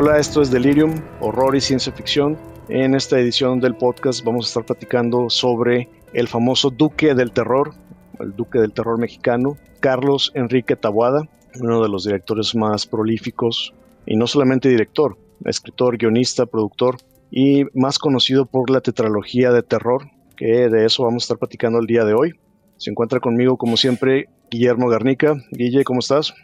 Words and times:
Hola, 0.00 0.16
esto 0.20 0.40
es 0.40 0.52
Delirium, 0.52 0.94
horror 1.18 1.56
y 1.56 1.60
ciencia 1.60 1.92
ficción. 1.92 2.38
En 2.68 2.94
esta 2.94 3.18
edición 3.18 3.58
del 3.58 3.74
podcast 3.74 4.24
vamos 4.24 4.46
a 4.46 4.48
estar 4.50 4.64
platicando 4.64 5.28
sobre 5.28 5.88
el 6.12 6.28
famoso 6.28 6.70
Duque 6.70 7.16
del 7.16 7.32
Terror, 7.32 7.74
el 8.20 8.36
Duque 8.36 8.60
del 8.60 8.72
Terror 8.72 8.96
mexicano, 8.96 9.56
Carlos 9.80 10.30
Enrique 10.36 10.76
Tabuada, 10.76 11.28
uno 11.60 11.82
de 11.82 11.88
los 11.88 12.04
directores 12.04 12.54
más 12.54 12.86
prolíficos, 12.86 13.74
y 14.06 14.14
no 14.14 14.28
solamente 14.28 14.68
director, 14.68 15.18
escritor, 15.44 15.98
guionista, 15.98 16.46
productor, 16.46 16.98
y 17.32 17.64
más 17.74 17.98
conocido 17.98 18.46
por 18.46 18.70
la 18.70 18.80
tetralogía 18.80 19.50
de 19.50 19.64
terror, 19.64 20.04
que 20.36 20.68
de 20.68 20.86
eso 20.86 21.02
vamos 21.02 21.24
a 21.24 21.24
estar 21.24 21.38
platicando 21.38 21.80
el 21.80 21.88
día 21.88 22.04
de 22.04 22.14
hoy. 22.14 22.34
Se 22.76 22.92
encuentra 22.92 23.18
conmigo, 23.18 23.56
como 23.56 23.76
siempre, 23.76 24.28
Guillermo 24.48 24.88
Garnica. 24.88 25.34
Guille, 25.50 25.82
¿cómo 25.82 25.98
estás? 25.98 26.34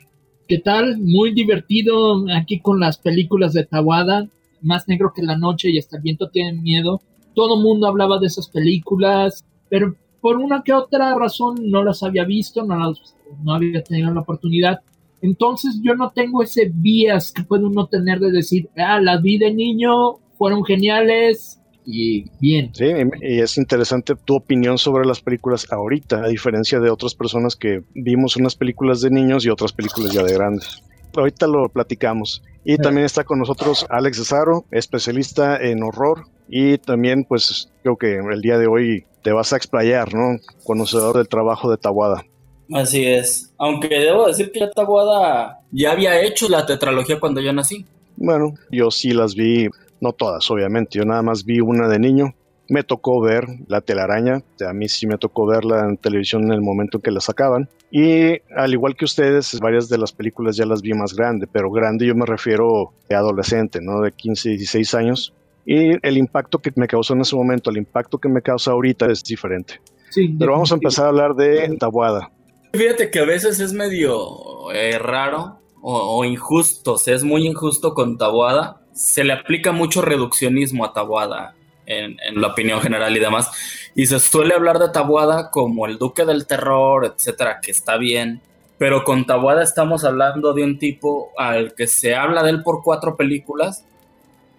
¿Qué 0.46 0.58
tal? 0.58 0.98
Muy 1.00 1.32
divertido 1.32 2.26
aquí 2.36 2.60
con 2.60 2.78
las 2.78 2.98
películas 2.98 3.54
de 3.54 3.64
Tawada, 3.64 4.28
Más 4.60 4.86
negro 4.88 5.12
que 5.14 5.22
la 5.22 5.38
noche 5.38 5.70
y 5.70 5.78
hasta 5.78 5.96
el 5.96 6.02
viento 6.02 6.28
tienen 6.28 6.62
miedo. 6.62 7.00
Todo 7.34 7.58
mundo 7.58 7.86
hablaba 7.86 8.18
de 8.18 8.26
esas 8.26 8.48
películas, 8.48 9.42
pero 9.70 9.96
por 10.20 10.36
una 10.36 10.62
que 10.62 10.74
otra 10.74 11.14
razón 11.14 11.70
no 11.70 11.82
las 11.82 12.02
había 12.02 12.24
visto, 12.24 12.62
no, 12.62 13.54
había 13.54 13.82
tenido 13.82 14.12
la 14.12 14.20
oportunidad. 14.20 14.80
Entonces 15.22 15.80
yo 15.82 15.94
no 15.94 16.10
tengo 16.10 16.42
ese 16.42 16.70
vías 16.74 17.32
que 17.32 17.44
puede 17.44 17.64
uno 17.64 17.86
tener 17.86 18.20
de 18.20 18.30
decir, 18.30 18.68
ah, 18.76 19.00
las 19.00 19.22
vi 19.22 19.38
de 19.38 19.52
niño, 19.52 20.16
fueron 20.36 20.62
geniales, 20.62 21.58
y 21.84 22.24
bien. 22.40 22.74
Sí, 22.74 22.86
y 23.22 23.40
es 23.40 23.56
interesante 23.58 24.14
tu 24.14 24.36
opinión 24.36 24.78
sobre 24.78 25.06
las 25.06 25.20
películas 25.20 25.66
ahorita, 25.70 26.24
a 26.24 26.28
diferencia 26.28 26.80
de 26.80 26.90
otras 26.90 27.14
personas 27.14 27.56
que 27.56 27.82
vimos 27.94 28.36
unas 28.36 28.56
películas 28.56 29.00
de 29.00 29.10
niños 29.10 29.44
y 29.44 29.50
otras 29.50 29.72
películas 29.72 30.12
ya 30.12 30.22
de 30.22 30.34
grandes. 30.34 30.82
Ahorita 31.16 31.46
lo 31.46 31.68
platicamos. 31.68 32.42
Y 32.64 32.76
también 32.78 33.04
está 33.04 33.24
con 33.24 33.38
nosotros 33.38 33.86
Alex 33.88 34.16
Cesaro, 34.16 34.64
especialista 34.70 35.56
en 35.58 35.82
horror. 35.82 36.26
Y 36.48 36.78
también, 36.78 37.24
pues, 37.24 37.70
creo 37.82 37.96
que 37.96 38.16
el 38.16 38.40
día 38.40 38.58
de 38.58 38.66
hoy 38.66 39.04
te 39.22 39.32
vas 39.32 39.52
a 39.52 39.56
explayar, 39.56 40.14
¿no? 40.14 40.38
Conocedor 40.64 41.16
del 41.16 41.28
trabajo 41.28 41.70
de 41.70 41.76
Tawada. 41.76 42.24
Así 42.72 43.04
es. 43.06 43.52
Aunque 43.58 43.88
debo 43.88 44.26
decir 44.26 44.50
que 44.50 44.66
Tawada 44.74 45.60
ya 45.70 45.92
había 45.92 46.20
hecho 46.22 46.48
la 46.48 46.66
tetralogía 46.66 47.20
cuando 47.20 47.40
yo 47.40 47.52
nací. 47.52 47.84
Bueno, 48.16 48.54
yo 48.70 48.90
sí 48.90 49.12
las 49.12 49.34
vi 49.34 49.68
no 50.00 50.12
todas, 50.12 50.50
obviamente. 50.50 50.98
Yo 50.98 51.04
nada 51.04 51.22
más 51.22 51.44
vi 51.44 51.60
una 51.60 51.88
de 51.88 51.98
niño. 51.98 52.34
Me 52.68 52.82
tocó 52.82 53.20
ver 53.20 53.46
La 53.68 53.80
telaraña. 53.80 54.42
A 54.66 54.72
mí 54.72 54.88
sí 54.88 55.06
me 55.06 55.18
tocó 55.18 55.46
verla 55.46 55.84
en 55.86 55.96
televisión 55.96 56.44
en 56.44 56.52
el 56.52 56.62
momento 56.62 56.98
en 56.98 57.02
que 57.02 57.10
la 57.10 57.20
sacaban. 57.20 57.68
Y 57.90 58.40
al 58.56 58.72
igual 58.72 58.96
que 58.96 59.04
ustedes, 59.04 59.58
varias 59.60 59.88
de 59.88 59.98
las 59.98 60.12
películas 60.12 60.56
ya 60.56 60.66
las 60.66 60.82
vi 60.82 60.94
más 60.94 61.14
grande. 61.14 61.46
Pero 61.50 61.70
grande 61.70 62.06
yo 62.06 62.14
me 62.14 62.26
refiero 62.26 62.92
de 63.08 63.16
adolescente, 63.16 63.80
¿no? 63.82 64.00
De 64.00 64.12
15, 64.12 64.50
16 64.50 64.94
años. 64.94 65.34
Y 65.66 65.92
el 66.06 66.18
impacto 66.18 66.58
que 66.58 66.72
me 66.76 66.86
causó 66.86 67.14
en 67.14 67.22
ese 67.22 67.36
momento, 67.36 67.70
el 67.70 67.78
impacto 67.78 68.18
que 68.18 68.28
me 68.28 68.42
causa 68.42 68.72
ahorita 68.72 69.06
es 69.06 69.22
diferente. 69.22 69.80
Sí, 70.10 70.34
Pero 70.38 70.52
vamos 70.52 70.70
a 70.70 70.74
empezar 70.74 71.06
a 71.06 71.08
hablar 71.08 71.34
de 71.34 71.76
Tabuada. 71.78 72.30
Fíjate 72.72 73.10
que 73.10 73.20
a 73.20 73.24
veces 73.24 73.60
es 73.60 73.72
medio 73.72 74.70
eh, 74.72 74.98
raro 74.98 75.60
o, 75.86 76.18
o, 76.18 76.24
injusto, 76.24 76.96
es 77.06 77.24
muy 77.24 77.46
injusto 77.46 77.92
con 77.92 78.16
Tabuada, 78.16 78.80
se 78.94 79.22
le 79.22 79.34
aplica 79.34 79.70
mucho 79.70 80.00
reduccionismo 80.00 80.82
a 80.82 80.94
Tabuada 80.94 81.54
en, 81.84 82.16
la 82.40 82.48
opinión 82.48 82.80
general 82.80 83.14
y 83.14 83.20
demás. 83.20 83.50
Y 83.94 84.06
se 84.06 84.18
suele 84.18 84.54
hablar 84.54 84.78
de 84.78 84.88
Tabuada 84.88 85.50
como 85.50 85.84
el 85.86 85.98
duque 85.98 86.24
del 86.24 86.46
terror, 86.46 87.04
etcétera, 87.04 87.60
que 87.60 87.70
está 87.70 87.98
bien. 87.98 88.40
Pero 88.78 89.04
con 89.04 89.26
Tabuada 89.26 89.62
estamos 89.62 90.04
hablando 90.04 90.54
de 90.54 90.64
un 90.64 90.78
tipo 90.78 91.32
al 91.36 91.74
que 91.74 91.86
se 91.86 92.14
habla 92.14 92.42
de 92.42 92.50
él 92.50 92.62
por 92.62 92.82
cuatro 92.82 93.16
películas, 93.16 93.84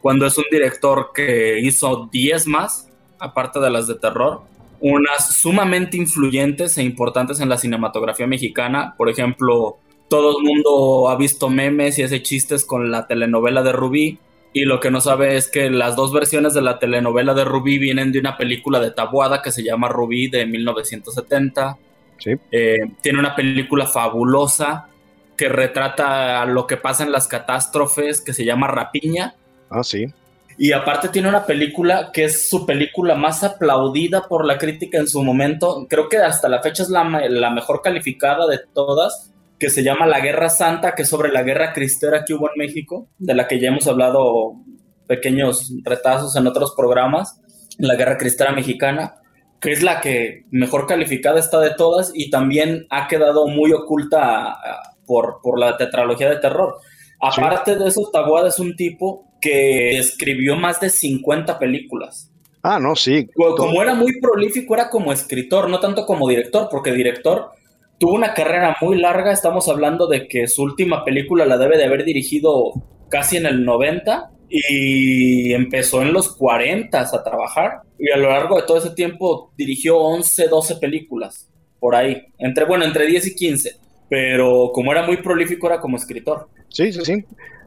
cuando 0.01 0.27
es 0.27 0.37
un 0.37 0.45
director 0.51 1.09
que 1.11 1.59
hizo 1.59 2.07
diez 2.11 2.45
más, 2.45 2.87
aparte 3.17 3.59
de 3.59 3.71
las 3.71 3.87
de 3.87 3.95
terror, 3.95 4.41
unas 4.79 5.35
sumamente 5.35 5.97
influyentes 5.97 6.77
e 6.77 6.83
importantes 6.83 7.39
en 7.39 7.49
la 7.49 7.57
cinematografía 7.57 8.27
mexicana. 8.27 8.93
Por 8.95 9.09
ejemplo, 9.09 9.79
todo 10.07 10.37
el 10.37 10.43
mundo 10.43 11.09
ha 11.09 11.15
visto 11.15 11.49
memes 11.49 11.97
y 11.99 12.03
hace 12.03 12.21
chistes 12.21 12.65
con 12.65 12.91
la 12.91 13.07
telenovela 13.07 13.63
de 13.63 13.71
Rubí. 13.71 14.19
Y 14.53 14.63
lo 14.63 14.79
que 14.79 14.91
no 14.91 15.01
sabe 15.01 15.35
es 15.35 15.49
que 15.49 15.69
las 15.69 15.95
dos 15.95 16.13
versiones 16.13 16.53
de 16.53 16.61
la 16.61 16.79
telenovela 16.79 17.33
de 17.33 17.43
Rubí 17.43 17.77
vienen 17.77 18.11
de 18.11 18.19
una 18.19 18.37
película 18.37 18.79
de 18.79 18.91
Tabuada 18.91 19.41
que 19.41 19.51
se 19.51 19.63
llama 19.63 19.89
Rubí 19.89 20.29
de 20.29 20.45
1970. 20.45 21.77
Eh, 22.51 22.77
tiene 23.01 23.19
una 23.19 23.35
película 23.35 23.85
fabulosa 23.85 24.87
que 25.35 25.49
retrata 25.49 26.45
lo 26.45 26.65
que 26.67 26.77
pasa 26.77 27.03
en 27.03 27.11
las 27.11 27.27
catástrofes 27.27 28.21
que 28.21 28.33
se 28.33 28.45
llama 28.45 28.67
Rapiña. 28.67 29.35
Ah, 29.69 29.83
sí. 29.83 30.05
Y 30.57 30.71
aparte 30.71 31.09
tiene 31.09 31.27
una 31.27 31.45
película 31.45 32.11
que 32.13 32.25
es 32.25 32.47
su 32.47 32.65
película 32.65 33.15
más 33.15 33.43
aplaudida 33.43 34.23
por 34.27 34.45
la 34.45 34.57
crítica 34.57 34.97
en 34.97 35.07
su 35.07 35.21
momento. 35.21 35.85
Creo 35.89 36.07
que 36.07 36.17
hasta 36.17 36.47
la 36.47 36.61
fecha 36.61 36.83
es 36.83 36.89
la, 36.89 37.03
la 37.03 37.49
mejor 37.49 37.81
calificada 37.81 38.47
de 38.47 38.59
todas, 38.73 39.33
que 39.59 39.69
se 39.69 39.83
llama 39.83 40.05
La 40.05 40.19
Guerra 40.19 40.49
Santa, 40.49 40.95
que 40.95 41.03
es 41.03 41.09
sobre 41.09 41.31
la 41.31 41.43
guerra 41.43 41.73
cristera 41.73 42.23
que 42.25 42.33
hubo 42.33 42.49
en 42.49 42.57
México, 42.57 43.07
de 43.17 43.35
la 43.35 43.47
que 43.47 43.59
ya 43.59 43.69
hemos 43.69 43.87
hablado 43.87 44.55
pequeños 45.07 45.73
retazos 45.83 46.35
en 46.35 46.47
otros 46.47 46.73
programas, 46.75 47.39
la 47.77 47.95
guerra 47.95 48.17
cristera 48.17 48.51
mexicana, 48.51 49.15
que 49.59 49.71
es 49.71 49.83
la 49.83 50.01
que 50.01 50.43
mejor 50.51 50.87
calificada 50.87 51.39
está 51.39 51.59
de 51.59 51.73
todas 51.75 52.11
y 52.13 52.29
también 52.29 52.85
ha 52.89 53.07
quedado 53.07 53.47
muy 53.47 53.71
oculta 53.71 54.57
por, 55.05 55.39
por 55.41 55.59
la 55.59 55.77
tetralogía 55.77 56.29
de 56.29 56.37
terror. 56.37 56.75
Aparte 57.21 57.75
de 57.75 57.87
eso, 57.87 58.09
Taguada 58.11 58.49
es 58.49 58.59
un 58.59 58.75
tipo 58.75 59.25
que 59.41 59.97
escribió 59.97 60.55
más 60.55 60.79
de 60.79 60.89
50 60.89 61.57
películas. 61.59 62.31
Ah, 62.61 62.79
no, 62.79 62.95
sí. 62.95 63.27
Como 63.35 63.81
era 63.81 63.93
muy 63.93 64.19
prolífico, 64.19 64.73
era 64.73 64.89
como 64.89 65.13
escritor, 65.13 65.69
no 65.69 65.79
tanto 65.79 66.05
como 66.05 66.27
director, 66.27 66.67
porque 66.69 66.91
director 66.91 67.51
tuvo 67.99 68.13
una 68.13 68.33
carrera 68.33 68.75
muy 68.81 68.99
larga, 68.99 69.31
estamos 69.31 69.69
hablando 69.69 70.07
de 70.07 70.27
que 70.27 70.47
su 70.47 70.63
última 70.63 71.03
película 71.03 71.45
la 71.45 71.57
debe 71.57 71.77
de 71.77 71.85
haber 71.85 72.05
dirigido 72.05 72.73
casi 73.09 73.37
en 73.37 73.45
el 73.45 73.63
90 73.63 74.31
y 74.49 75.53
empezó 75.53 76.01
en 76.01 76.13
los 76.13 76.35
40 76.35 76.99
a 76.99 77.23
trabajar 77.23 77.81
y 77.97 78.11
a 78.11 78.17
lo 78.17 78.29
largo 78.29 78.57
de 78.57 78.63
todo 78.63 78.77
ese 78.77 78.91
tiempo 78.91 79.51
dirigió 79.57 79.97
11, 79.97 80.47
12 80.47 80.75
películas 80.75 81.49
por 81.79 81.95
ahí, 81.95 82.23
entre 82.37 82.65
bueno, 82.65 82.85
entre 82.85 83.05
10 83.07 83.27
y 83.27 83.35
15, 83.35 83.75
pero 84.09 84.71
como 84.73 84.91
era 84.91 85.05
muy 85.05 85.17
prolífico 85.17 85.67
era 85.67 85.79
como 85.79 85.97
escritor. 85.97 86.49
Sí, 86.69 86.91
sí, 86.91 87.01
sí. 87.03 87.25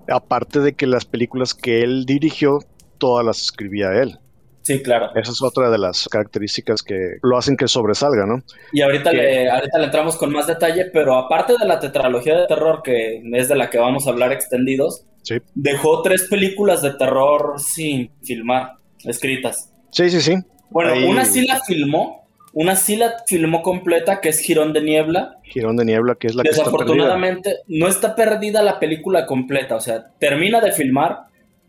Aparte 0.09 0.61
de 0.61 0.73
que 0.73 0.87
las 0.87 1.05
películas 1.05 1.55
que 1.55 1.83
él 1.83 2.05
dirigió 2.07 2.61
todas 2.99 3.25
las 3.25 3.43
escribía 3.43 3.93
él. 4.01 4.19
Sí, 4.69 4.83
claro. 4.83 5.09
Esa 5.15 5.33
es 5.33 5.41
otra 5.41 5.71
de 5.71 5.79
las 5.79 6.07
características 6.11 6.83
que 6.83 7.17
lo 7.23 7.39
hacen 7.39 7.57
que 7.57 7.67
sobresalga, 7.67 8.27
¿no? 8.27 8.43
Y 8.71 8.83
ahorita, 8.83 9.15
le, 9.15 9.51
ahorita 9.51 9.79
le 9.79 9.85
entramos 9.87 10.17
con 10.17 10.31
más 10.31 10.47
detalle, 10.47 10.91
pero 10.93 11.17
aparte 11.17 11.55
de 11.59 11.65
la 11.65 11.81
tetralogía 11.81 12.37
de 12.37 12.47
terror, 12.47 12.83
que 12.85 13.23
es 13.33 13.49
de 13.49 13.57
la 13.57 13.71
que 13.71 13.79
vamos 13.79 14.07
a 14.07 14.11
hablar 14.11 14.31
extendidos, 14.31 15.07
dejó 15.55 16.03
tres 16.03 16.27
películas 16.29 16.83
de 16.83 16.93
terror 16.93 17.55
sin 17.57 18.11
filmar, 18.23 18.73
escritas. 19.05 19.73
Sí, 19.91 20.11
sí, 20.11 20.21
sí. 20.21 20.35
Bueno, 20.69 21.09
una 21.09 21.25
sí 21.25 21.47
la 21.47 21.61
filmó, 21.61 22.29
una 22.53 22.77
sí 22.77 22.97
la 22.97 23.15
filmó 23.27 23.63
completa, 23.63 24.21
que 24.21 24.29
es 24.29 24.39
Girón 24.41 24.75
de 24.75 24.83
Niebla. 24.83 25.39
Girón 25.45 25.79
de 25.79 25.87
Niebla, 25.87 26.17
que 26.17 26.27
es 26.27 26.35
la 26.35 26.43
que 26.43 26.51
Desafortunadamente, 26.51 27.61
no 27.69 27.89
está 27.89 28.15
perdida 28.15 28.61
la 28.63 28.79
película 28.79 29.25
completa, 29.25 29.77
o 29.77 29.81
sea, 29.81 30.09
termina 30.19 30.61
de 30.61 30.73
filmar, 30.73 31.28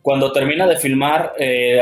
cuando 0.10 0.32
termina 0.32 0.66
de 0.66 0.76
filmar, 0.76 1.34
eh, 1.38 1.80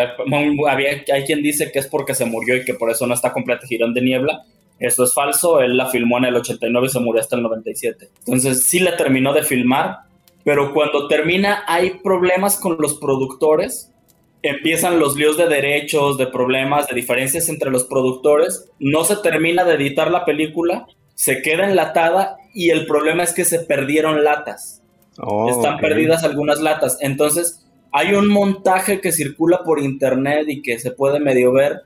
había, 0.68 1.02
hay 1.14 1.24
quien 1.24 1.42
dice 1.42 1.72
que 1.72 1.80
es 1.80 1.88
porque 1.88 2.14
se 2.14 2.26
murió 2.26 2.58
y 2.58 2.66
que 2.66 2.74
por 2.74 2.92
eso 2.92 3.08
no 3.08 3.14
está 3.14 3.32
completa 3.32 3.66
Girón 3.66 3.94
de 3.94 4.02
Niebla. 4.02 4.44
Eso 4.80 5.06
es 5.06 5.14
falso, 5.14 5.62
él 5.62 5.78
la 5.78 5.86
filmó 5.86 6.18
en 6.18 6.26
el 6.26 6.36
89 6.36 6.88
y 6.88 6.90
se 6.90 7.00
murió 7.00 7.22
hasta 7.22 7.38
el 7.38 7.44
97. 7.44 8.10
Entonces 8.20 8.66
sí 8.66 8.80
la 8.80 8.98
terminó 8.98 9.32
de 9.32 9.44
filmar, 9.44 10.00
pero 10.44 10.74
cuando 10.74 11.08
termina 11.08 11.64
hay 11.68 12.02
problemas 12.04 12.58
con 12.58 12.76
los 12.80 12.96
productores, 12.96 13.94
empiezan 14.42 15.00
los 15.00 15.16
líos 15.16 15.38
de 15.38 15.48
derechos, 15.48 16.18
de 16.18 16.28
problemas, 16.28 16.90
de 16.90 16.96
diferencias 16.96 17.48
entre 17.48 17.72
los 17.72 17.86
productores, 17.86 18.70
no 18.78 19.06
se 19.06 19.16
termina 19.16 19.64
de 19.64 19.76
editar 19.76 20.12
la 20.12 20.26
película, 20.26 20.86
se 21.16 21.42
queda 21.42 21.64
enlatada 21.64 22.36
y 22.54 22.72
el 22.72 22.88
problema 22.88 23.24
es 23.24 23.34
que 23.34 23.46
se 23.46 23.62
perdieron 23.62 24.26
latas. 24.26 24.84
Oh, 25.18 25.50
Están 25.50 25.78
perdidas 25.78 26.26
algunas 26.26 26.60
latas. 26.60 26.98
Entonces 27.00 27.64
hay 27.92 28.14
un 28.14 28.28
montaje 28.28 29.02
que 29.02 29.12
circula 29.12 29.62
por 29.64 29.80
internet 29.80 30.46
y 30.48 30.62
que 30.62 30.80
se 30.80 30.92
puede 30.92 31.20
medio 31.20 31.52
ver 31.54 31.84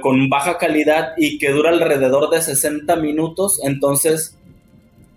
con 0.00 0.28
baja 0.28 0.58
calidad 0.58 1.14
y 1.16 1.38
que 1.38 1.50
dura 1.50 1.70
alrededor 1.70 2.30
de 2.30 2.40
60 2.40 2.94
minutos, 2.96 3.60
entonces 3.64 4.38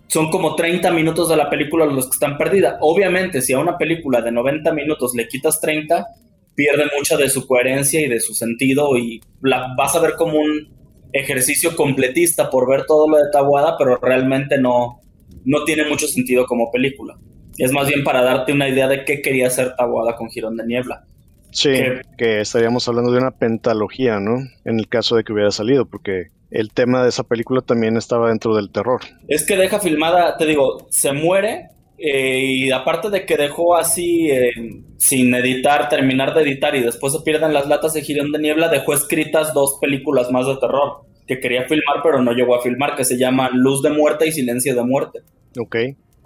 son 0.08 0.32
como 0.32 0.56
30 0.56 0.90
minutos 0.92 1.30
de 1.30 1.36
la 1.36 1.50
película 1.50 1.86
los 1.86 2.06
que 2.06 2.14
están 2.14 2.38
perdidas. 2.38 2.78
Obviamente, 2.82 3.42
si 3.42 3.54
a 3.54 3.60
una 3.60 3.78
película 3.78 4.22
de 4.22 4.32
90 4.32 4.72
minutos 4.74 5.14
le 5.16 5.28
quitas 5.28 5.60
30, 5.60 6.08
pierde 6.56 6.86
mucha 6.98 7.18
de 7.18 7.30
su 7.30 7.46
coherencia 7.46 8.02
y 8.02 8.08
de 8.08 8.20
su 8.20 8.34
sentido 8.34 8.98
y 8.98 9.22
la 9.42 9.76
vas 9.78 9.96
a 9.96 10.00
ver 10.00 10.14
como 10.18 10.40
un 10.40 10.70
ejercicio 11.14 11.76
completista 11.76 12.50
por 12.50 12.68
ver 12.70 12.86
todo 12.86 13.08
lo 13.08 13.18
de 13.18 13.30
Tabuada, 13.32 13.76
pero 13.78 13.98
realmente 13.98 14.58
no, 14.58 15.02
no 15.46 15.64
tiene 15.66 15.86
mucho 15.86 16.08
sentido 16.08 16.46
como 16.46 16.72
película. 16.72 17.18
Es 17.58 17.72
más 17.72 17.88
bien 17.88 18.04
para 18.04 18.24
darte 18.24 18.54
una 18.54 18.70
idea 18.70 18.88
de 18.88 19.04
qué 19.06 19.22
quería 19.22 19.48
hacer 19.48 19.76
Taboada 19.76 20.16
con 20.16 20.30
Girón 20.30 20.58
de 20.58 20.66
Niebla. 20.66 21.06
Sí, 21.52 21.72
que 22.18 22.42
estaríamos 22.42 22.88
hablando 22.88 23.12
de 23.12 23.20
una 23.20 23.32
pentalogía, 23.32 24.20
¿no? 24.20 24.38
En 24.66 24.80
el 24.80 24.88
caso 24.88 25.16
de 25.16 25.24
que 25.24 25.34
hubiera 25.34 25.50
salido, 25.50 25.86
porque 25.86 26.28
el 26.52 26.72
tema 26.72 27.04
de 27.04 27.10
esa 27.10 27.24
película 27.24 27.62
también 27.62 27.98
estaba 27.98 28.30
dentro 28.30 28.56
del 28.56 28.72
terror. 28.72 29.02
Es 29.28 29.46
que 29.46 29.58
deja 29.58 29.80
filmada, 29.80 30.38
te 30.38 30.46
digo, 30.46 30.88
se 30.90 31.14
muere 31.14 31.70
eh, 31.98 32.42
y 32.44 32.72
aparte 32.72 33.10
de 33.10 33.26
que 33.26 33.38
dejó 33.38 33.76
así 33.76 34.30
eh, 34.30 34.52
sin 34.98 35.34
editar, 35.34 35.90
terminar 35.90 36.36
de 36.36 36.44
editar 36.44 36.76
y 36.76 36.82
después 36.82 37.14
se 37.14 37.22
pierden 37.22 37.54
las 37.54 37.68
latas 37.68 37.94
de 37.94 38.02
Girón 38.02 38.32
de 38.32 38.40
Niebla, 38.40 38.70
dejó 38.70 38.94
escritas 38.94 39.54
dos 39.54 39.78
películas 39.82 40.32
más 40.32 40.46
de 40.46 40.58
terror 40.58 41.08
que 41.26 41.40
quería 41.40 41.64
filmar 41.64 41.98
pero 42.04 42.22
no 42.22 42.32
llegó 42.32 42.56
a 42.56 42.62
filmar, 42.62 42.96
que 42.96 43.04
se 43.04 43.18
llama 43.18 43.50
Luz 43.52 43.82
de 43.82 43.90
Muerte 43.90 44.28
y 44.28 44.32
Silencio 44.32 44.76
de 44.76 44.84
Muerte. 44.84 45.20
Ok, 45.60 45.76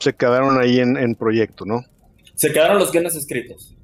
se 0.01 0.13
quedaron 0.13 0.59
ahí 0.59 0.79
en, 0.79 0.97
en 0.97 1.15
proyecto, 1.15 1.65
¿no? 1.65 1.83
Se 2.35 2.51
quedaron 2.51 2.79
los 2.79 2.91
guiones 2.91 3.15
escritos. 3.15 3.77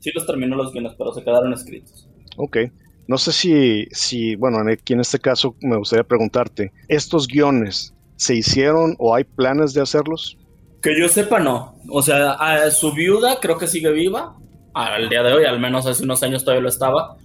Sí 0.00 0.10
los 0.14 0.26
terminó 0.26 0.56
los 0.56 0.72
guiones, 0.72 0.92
pero 0.96 1.12
se 1.12 1.22
quedaron 1.22 1.52
escritos. 1.52 2.08
Ok. 2.36 2.58
No 3.06 3.18
sé 3.18 3.32
si, 3.32 3.86
si, 3.90 4.34
bueno, 4.36 4.58
aquí 4.70 4.94
en 4.94 5.00
este 5.00 5.18
caso 5.18 5.56
me 5.60 5.76
gustaría 5.76 6.04
preguntarte, 6.04 6.72
¿estos 6.88 7.26
guiones 7.26 7.94
se 8.16 8.34
hicieron 8.34 8.94
o 8.98 9.14
hay 9.14 9.24
planes 9.24 9.74
de 9.74 9.82
hacerlos? 9.82 10.38
Que 10.80 10.98
yo 10.98 11.08
sepa, 11.08 11.40
no. 11.40 11.78
O 11.90 12.02
sea, 12.02 12.70
su 12.70 12.92
viuda 12.92 13.38
creo 13.40 13.58
que 13.58 13.66
sigue 13.66 13.90
viva. 13.90 14.36
Al 14.74 15.08
día 15.08 15.22
de 15.22 15.32
hoy, 15.32 15.44
al 15.44 15.60
menos 15.60 15.86
hace 15.86 16.02
unos 16.02 16.22
años 16.22 16.44
todavía 16.44 16.62
lo 16.62 16.68
estaba. 16.68 17.16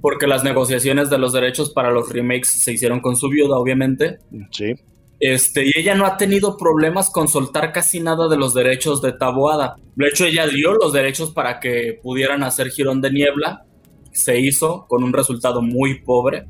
Porque 0.00 0.26
las 0.26 0.42
negociaciones 0.42 1.10
de 1.10 1.18
los 1.18 1.32
derechos 1.32 1.72
para 1.72 1.90
los 1.90 2.12
remakes 2.12 2.48
se 2.48 2.72
hicieron 2.72 3.00
con 3.00 3.16
su 3.16 3.28
viuda, 3.28 3.58
obviamente. 3.58 4.18
Sí. 4.50 4.74
Este, 5.24 5.64
y 5.64 5.70
ella 5.76 5.94
no 5.94 6.04
ha 6.04 6.16
tenido 6.16 6.56
problemas 6.56 7.08
con 7.08 7.28
soltar 7.28 7.70
casi 7.70 8.00
nada 8.00 8.26
de 8.26 8.36
los 8.36 8.54
derechos 8.54 9.00
de 9.00 9.12
Taboada. 9.12 9.76
De 9.94 10.08
hecho, 10.08 10.24
ella 10.24 10.48
dio 10.48 10.72
los 10.74 10.92
derechos 10.92 11.30
para 11.30 11.60
que 11.60 12.00
pudieran 12.02 12.42
hacer 12.42 12.70
Girón 12.70 13.00
de 13.00 13.12
Niebla. 13.12 13.64
Se 14.10 14.40
hizo 14.40 14.84
con 14.88 15.04
un 15.04 15.12
resultado 15.12 15.62
muy 15.62 16.00
pobre. 16.00 16.46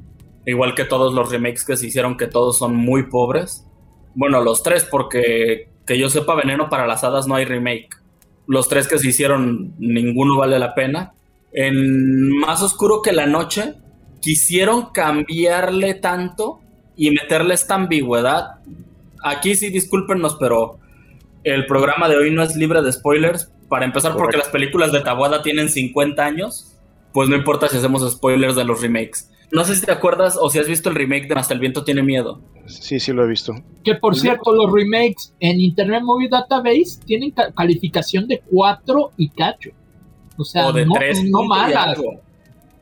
Igual 0.47 0.75
que 0.75 0.87
todos 0.87 1.13
los 1.13 1.31
remakes 1.31 1.67
que 1.67 1.77
se 1.77 1.89
hicieron, 1.89 2.17
que 2.17 2.29
todos 2.29 2.57
son 2.57 2.75
muy 2.75 3.11
pobres. 3.11 3.67
Bueno, 4.15 4.41
los 4.41 4.63
tres, 4.63 4.89
porque 4.91 5.69
que 5.87 5.99
yo 5.99 6.09
sepa, 6.09 6.35
Veneno 6.35 6.71
para 6.71 6.87
las 6.87 7.05
Hadas 7.05 7.27
no 7.27 7.35
hay 7.35 7.45
remake. 7.45 7.91
Los 8.47 8.71
tres 8.71 8.89
que 8.89 8.99
se 8.99 9.09
hicieron, 9.11 9.75
ninguno 9.79 10.39
vale 10.39 10.59
la 10.59 10.75
pena. 10.75 11.13
En 11.53 12.31
Más 12.39 12.63
Oscuro 12.63 13.03
que 13.03 13.13
la 13.13 13.27
Noche, 13.27 13.75
quisieron 14.23 14.93
cambiarle 14.95 15.93
tanto 15.93 16.61
y 16.97 17.11
meterle 17.11 17.55
esta 17.55 17.75
ambigüedad. 17.75 18.57
Aquí 19.23 19.55
sí, 19.55 19.71
discúlpenos, 19.71 20.37
pero 20.39 20.79
el 21.45 21.67
programa 21.67 22.09
de 22.09 22.17
hoy 22.17 22.31
no 22.31 22.43
es 22.43 22.57
libre 22.57 22.83
de 22.83 22.93
spoilers. 22.93 23.51
Para 23.69 23.87
empezar, 23.87 24.15
porque 24.15 24.37
las 24.37 24.49
películas 24.49 24.93
de 24.93 25.01
Tabuada 25.01 25.43
tienen 25.43 25.71
50 25.71 26.23
años, 26.23 26.77
pues 27.15 27.31
no 27.31 27.37
importa 27.37 27.69
si 27.69 27.79
hacemos 27.79 28.09
spoilers 28.11 28.55
de 28.55 28.65
los 28.65 28.83
remakes. 28.83 29.31
No 29.51 29.65
sé 29.65 29.77
si 29.77 29.85
te 29.85 29.93
acuerdas 29.93 30.39
o 30.41 30.51
si 30.51 30.59
has 30.59 30.67
visto 30.67 30.89
el 30.89 30.95
remake 30.95 31.29
de 31.29 31.35
Hasta 31.35 31.53
el 31.55 31.61
viento 31.61 31.85
tiene 31.85 32.03
miedo. 32.03 32.41
Sí, 32.67 33.01
sí 33.01 33.13
lo 33.13 33.25
he 33.25 33.29
visto. 33.29 33.55
Que 33.85 33.95
por 33.95 34.17
cierto, 34.17 34.53
los 34.55 34.73
remakes 34.73 35.35
en 35.41 35.61
Internet 35.61 36.03
Movie 36.03 36.29
Database 36.31 37.01
tienen 37.05 37.35
calificación 37.55 38.27
de 38.29 38.43
4 38.51 39.13
y 39.17 39.29
cacho. 39.31 39.71
O 40.39 40.45
sea, 40.45 40.73
de 40.73 40.87
no, 40.87 40.95
3 40.95 41.25
no 41.31 41.45
malas. 41.45 41.99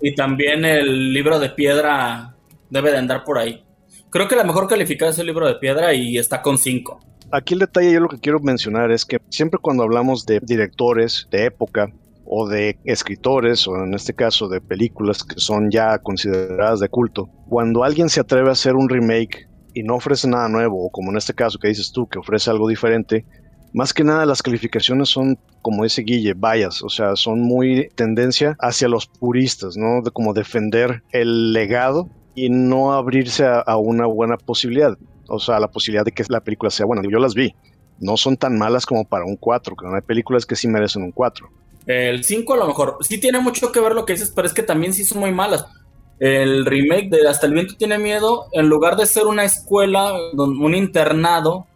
Y, 0.01 0.09
y 0.11 0.15
también 0.15 0.65
el 0.65 1.13
libro 1.13 1.41
de 1.41 1.51
piedra 1.51 2.37
debe 2.69 2.93
de 2.93 2.99
andar 2.99 3.25
por 3.25 3.39
ahí. 3.39 3.65
Creo 4.11 4.27
que 4.27 4.35
la 4.35 4.43
mejor 4.45 4.67
calificada 4.67 5.13
es 5.13 5.19
el 5.21 5.27
libro 5.27 5.47
de 5.47 5.55
piedra 5.55 5.95
y 5.95 6.19
está 6.19 6.43
con 6.43 6.59
5. 6.59 7.01
Aquí 7.31 7.55
el 7.55 7.61
detalle 7.61 7.93
yo 7.93 8.01
lo 8.01 8.09
que 8.09 8.19
quiero 8.19 8.41
mencionar 8.41 8.91
es 8.91 9.05
que 9.05 9.19
siempre 9.29 9.61
cuando 9.63 9.85
hablamos 9.85 10.27
de 10.27 10.41
directores 10.43 11.29
de 11.31 11.45
época, 11.45 11.93
o 12.33 12.49
de 12.49 12.79
escritores, 12.85 13.67
o 13.67 13.77
en 13.77 13.93
este 13.95 14.15
caso 14.15 14.49
de 14.49 14.61
películas 14.61 15.25
que 15.25 15.41
son 15.41 15.71
ya 15.71 15.99
consideradas 15.99 16.79
de 16.79 16.89
culto, 16.89 17.29
cuando 17.49 17.83
alguien 17.83 18.09
se 18.09 18.21
atreve 18.21 18.49
a 18.49 18.53
hacer 18.53 18.77
un 18.77 18.89
remake 18.89 19.49
y 19.75 19.83
no 19.83 19.97
ofrece 19.97 20.29
nada 20.29 20.49
nuevo, 20.49 20.87
o 20.87 20.91
como 20.91 21.11
en 21.11 21.17
este 21.17 21.35
caso 21.35 21.59
que 21.59 21.69
dices 21.69 21.91
tú, 21.91 22.09
que 22.09 22.21
ofrece 22.21 22.51
algo 22.51 22.69
diferente, 22.69 23.25
más 23.73 23.93
que 23.93 24.05
nada 24.05 24.27
las 24.27 24.43
calificaciones 24.43 25.09
son, 25.09 25.39
como 25.61 25.83
dice 25.83 26.03
Guille, 26.03 26.35
vallas, 26.35 26.83
o 26.83 26.89
sea, 26.89 27.17
son 27.17 27.41
muy 27.41 27.89
tendencia 27.97 28.57
hacia 28.61 28.89
los 28.89 29.07
puristas, 29.07 29.77
¿no? 29.77 30.03
De 30.03 30.13
como 30.13 30.33
defender 30.33 31.03
el 31.11 31.53
legado 31.53 32.09
y 32.45 32.51
no 32.51 32.93
abrirse 32.93 33.45
a, 33.45 33.61
a 33.61 33.77
una 33.77 34.07
buena 34.07 34.37
posibilidad, 34.37 34.97
o 35.29 35.39
sea, 35.39 35.61
la 35.61 35.69
posibilidad 35.69 36.05
de 36.05 36.13
que 36.13 36.25
la 36.29 36.41
película 36.41 36.71
sea 36.71 36.87
buena. 36.87 37.03
Yo 37.09 37.19
las 37.19 37.35
vi, 37.35 37.55
no 38.01 38.17
son 38.17 38.37
tan 38.37 38.59
malas 38.59 38.87
como 38.87 39.05
para 39.05 39.25
un 39.25 39.37
4, 39.37 39.77
que 39.77 39.87
no 39.87 39.95
hay 39.95 40.03
películas 40.03 40.47
que 40.47 40.57
sí 40.57 40.69
merecen 40.69 41.03
un 41.03 41.13
4. 41.13 41.49
El 41.87 42.25
5 42.25 42.55
a 42.55 42.57
lo 42.57 42.67
mejor 42.67 42.99
sí 43.01 43.19
tiene 43.19 43.41
mucho 43.41 43.73
que 43.73 43.81
ver 43.81 43.95
lo 43.95 44.05
que 44.05 44.15
dices, 44.15 44.33
pero 44.35 44.47
es 44.47 44.55
que 44.55 44.63
también 44.63 44.93
sí 44.93 45.05
son 45.05 45.21
muy 45.21 45.33
malas. 45.33 45.67
El 46.19 46.67
remake 46.67 47.09
de 47.09 47.27
Hasta 47.27 47.47
el 47.47 47.55
viento 47.55 47.75
tiene 47.77 47.99
miedo, 47.99 48.47
en 48.53 48.69
lugar 48.69 48.97
de 48.97 49.07
ser 49.07 49.27
una 49.27 49.45
escuela, 49.45 50.13
un 50.35 50.75
internado, 50.75 51.67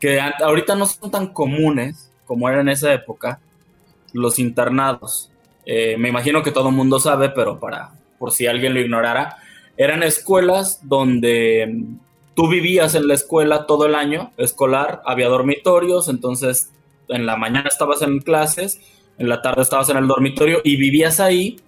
que 0.00 0.20
ahorita 0.20 0.74
no 0.74 0.86
son 0.86 1.10
tan 1.10 1.28
comunes 1.28 2.10
como 2.26 2.48
era 2.48 2.60
en 2.60 2.68
esa 2.68 2.92
época, 2.92 3.40
los 4.12 4.38
internados. 4.38 5.30
Eh, 5.64 5.96
me 5.98 6.08
imagino 6.08 6.42
que 6.42 6.50
todo 6.50 6.68
el 6.68 6.74
mundo 6.74 6.98
sabe, 6.98 7.30
pero 7.30 7.58
para 7.58 7.92
por 8.18 8.32
si 8.32 8.46
alguien 8.46 8.74
lo 8.74 8.80
ignorara, 8.80 9.36
eran 9.76 10.02
escuelas 10.02 10.80
donde 10.82 11.84
tú 12.34 12.48
vivías 12.48 12.94
en 12.94 13.08
la 13.08 13.14
escuela 13.14 13.66
todo 13.66 13.86
el 13.86 13.94
año 13.94 14.32
escolar, 14.36 15.02
había 15.04 15.28
dormitorios, 15.28 16.08
entonces 16.08 16.70
en 17.08 17.26
la 17.26 17.36
mañana 17.36 17.68
estabas 17.68 18.02
en 18.02 18.18
clases 18.20 18.80
en 19.18 19.28
la 19.28 19.42
tarde 19.42 19.62
estabas 19.62 19.88
en 19.88 19.96
el 19.96 20.06
dormitorio 20.06 20.60
y 20.62 20.76
vivías 20.76 21.20
ahí 21.20 21.58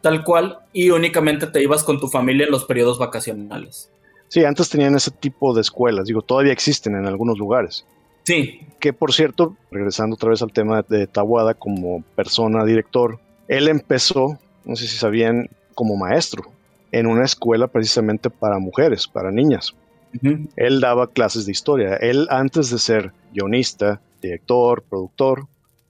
tal 0.00 0.24
cual 0.24 0.60
y 0.72 0.90
únicamente 0.90 1.46
te 1.46 1.62
ibas 1.62 1.84
con 1.84 2.00
tu 2.00 2.08
familia 2.08 2.46
en 2.46 2.52
los 2.52 2.64
periodos 2.64 2.98
vacacionales. 2.98 3.90
Sí, 4.28 4.44
antes 4.44 4.68
tenían 4.68 4.94
ese 4.94 5.10
tipo 5.10 5.54
de 5.54 5.62
escuelas, 5.62 6.06
digo, 6.06 6.22
todavía 6.22 6.52
existen 6.52 6.94
en 6.94 7.06
algunos 7.06 7.38
lugares. 7.38 7.84
Sí. 8.24 8.60
Que 8.78 8.92
por 8.92 9.12
cierto, 9.12 9.56
regresando 9.70 10.14
otra 10.14 10.30
vez 10.30 10.42
al 10.42 10.52
tema 10.52 10.82
de 10.86 11.06
Tawada 11.06 11.54
como 11.54 12.02
persona, 12.14 12.64
director, 12.64 13.18
él 13.48 13.68
empezó, 13.68 14.38
no 14.64 14.76
sé 14.76 14.86
si 14.86 14.96
sabían, 14.96 15.48
como 15.74 15.96
maestro 15.96 16.52
en 16.92 17.06
una 17.06 17.24
escuela 17.24 17.68
precisamente 17.68 18.30
para 18.30 18.58
mujeres, 18.58 19.06
para 19.06 19.30
niñas. 19.30 19.74
Él 20.56 20.80
daba 20.80 21.10
clases 21.10 21.46
de 21.46 21.52
historia. 21.52 21.96
Él 21.96 22.26
antes 22.30 22.70
de 22.70 22.78
ser 22.78 23.12
guionista, 23.32 24.00
director, 24.22 24.82
productor, 24.88 25.46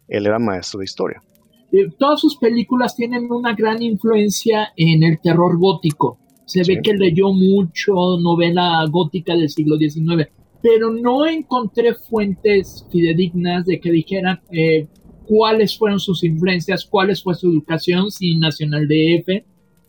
él 0.08 0.26
era 0.26 0.38
maestro 0.38 0.78
de 0.80 0.84
historia. 0.84 1.22
Eh, 1.70 1.90
todas 1.98 2.20
sus 2.20 2.36
películas 2.36 2.96
tienen 2.96 3.30
una 3.30 3.54
gran 3.54 3.82
influencia 3.82 4.72
en 4.76 5.02
el 5.02 5.20
terror 5.20 5.58
gótico. 5.58 6.18
Se 6.46 6.62
ve 6.66 6.80
que 6.82 6.94
leyó 6.94 7.30
mucho 7.30 7.92
novela 8.20 8.84
gótica 8.90 9.36
del 9.36 9.50
siglo 9.50 9.76
XIX, 9.76 10.28
pero 10.62 10.90
no 10.90 11.26
encontré 11.26 11.94
fuentes 11.94 12.86
fidedignas 12.90 13.66
de 13.66 13.78
que 13.78 13.90
dijeran 13.92 14.40
eh, 14.50 14.88
cuáles 15.26 15.76
fueron 15.76 16.00
sus 16.00 16.24
influencias, 16.24 16.86
cuál 16.86 17.14
fue 17.16 17.34
su 17.34 17.50
educación, 17.50 18.10
sin 18.10 18.40
Nacional 18.40 18.88
DF, 18.88 19.44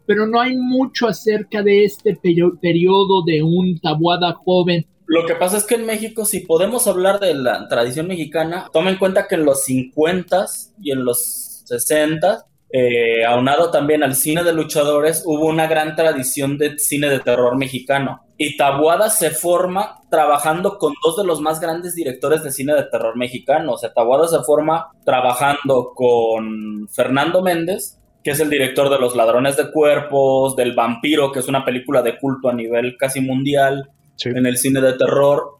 pero 0.10 0.25
no 0.25 0.42
hay 0.42 0.58
mucho 0.58 1.08
acerca 1.08 1.62
de 1.62 1.86
este 1.86 2.16
periodo 2.16 3.24
de 3.24 3.44
un 3.44 3.80
tabuada 3.80 4.34
joven 4.34 4.88
lo 5.06 5.25
que 5.25 5.34
pasa 5.34 5.58
es 5.58 5.66
que 5.66 5.74
en 5.74 5.88
México, 5.88 6.24
si 6.24 6.42
podemos 6.42 6.86
hablar 6.86 7.20
de 7.20 7.34
la 7.34 7.68
tradición 7.68 8.08
mexicana, 8.08 8.70
toma 8.72 8.92
en 8.92 8.98
cuenta 8.98 9.28
que 9.28 9.34
en 9.34 9.44
los 9.44 9.68
50s 9.68 10.74
y 10.80 10.92
en 10.92 11.04
los 11.04 11.66
60s, 11.68 12.44
eh, 12.72 13.25
aunado 13.25 13.72
también 13.72 14.04
al 14.04 14.13
cine 14.13 14.44
de 14.44 14.54
luchadores, 14.54 15.24
hubo 15.25 15.48
una 15.48 15.66
gran 15.66 15.96
tradición 15.96 16.60
de 16.60 16.78
cine 16.78 17.10
de 17.10 17.22
terror 17.22 17.58
mexicano. 17.58 18.22
Y 18.38 18.56
Tabuada 18.56 19.10
se 19.10 19.32
forma 19.32 19.96
trabajando 20.12 20.78
con 20.78 20.94
dos 21.04 21.18
de 21.18 21.25
los 21.25 21.42
más 21.42 21.60
grandes 21.60 21.96
directores 21.96 22.44
de 22.44 22.51
cine 22.51 22.75
de 22.75 22.84
terror 22.84 23.18
mexicano. 23.18 23.74
O 23.74 23.78
sea, 23.80 23.92
Tabuada 23.92 24.28
se 24.28 24.44
forma 24.44 24.92
trabajando 25.04 25.92
con 25.96 26.88
Fernando 26.89 27.42
Méndez, 27.42 27.99
que 28.24 28.32
es 28.32 28.40
el 28.40 28.50
director 28.50 28.90
de 28.90 29.00
Los 29.00 29.16
Ladrones 29.16 29.56
de 29.58 29.72
Cuerpos, 29.72 30.56
del 30.56 30.74
Vampiro, 30.74 31.32
que 31.32 31.40
es 31.40 31.48
una 31.48 31.64
película 31.64 32.02
de 32.02 32.18
culto 32.18 32.50
a 32.50 32.54
nivel 32.54 32.98
casi 32.98 33.22
mundial, 33.22 33.90
en 34.26 34.46
el 34.46 34.58
cine 34.58 34.82
de 34.82 34.94
terror. 34.94 35.58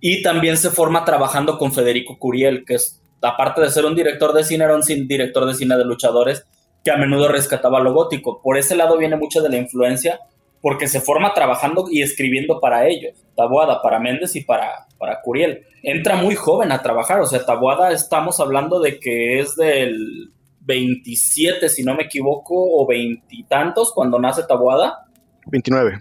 Y 0.00 0.22
también 0.22 0.56
se 0.56 0.70
forma 0.70 1.04
trabajando 1.04 1.58
con 1.58 1.72
Federico 1.72 2.18
Curiel, 2.18 2.64
que 2.64 2.74
es, 2.74 3.00
aparte 3.20 3.60
de 3.60 3.70
ser 3.70 3.84
un 3.84 3.94
director 3.94 4.32
de 4.32 4.42
cine, 4.42 4.64
era 4.64 4.74
un 4.74 4.82
director 4.82 5.46
de 5.46 5.54
cine 5.54 5.76
de 5.76 5.84
luchadores 5.84 6.44
que 6.84 6.90
a 6.90 6.96
menudo 6.96 7.28
rescataba 7.28 7.78
lo 7.78 7.92
gótico. 7.92 8.42
Por 8.42 8.58
ese 8.58 8.74
lado 8.74 8.98
viene 8.98 9.16
mucha 9.16 9.40
de 9.40 9.48
la 9.48 9.58
influencia, 9.58 10.18
porque 10.60 10.88
se 10.88 11.00
forma 11.00 11.34
trabajando 11.34 11.86
y 11.90 12.02
escribiendo 12.02 12.60
para 12.60 12.88
ellos. 12.88 13.14
Tabuada, 13.36 13.80
para 13.80 14.00
Méndez 14.00 14.34
y 14.34 14.40
para, 14.42 14.86
para 14.98 15.20
Curiel. 15.20 15.66
Entra 15.82 16.16
muy 16.16 16.34
joven 16.34 16.72
a 16.72 16.82
trabajar, 16.82 17.20
o 17.20 17.26
sea, 17.26 17.44
Tabuada 17.44 17.92
estamos 17.92 18.40
hablando 18.40 18.80
de 18.80 18.98
que 18.98 19.40
es 19.40 19.56
del 19.56 20.32
27, 20.64 21.68
si 21.68 21.82
no 21.82 21.94
me 21.94 22.04
equivoco, 22.04 22.54
o 22.54 22.86
veintitantos 22.86 23.92
cuando 23.92 24.18
nace 24.18 24.42
Tabuada. 24.46 25.06
29. 25.46 26.00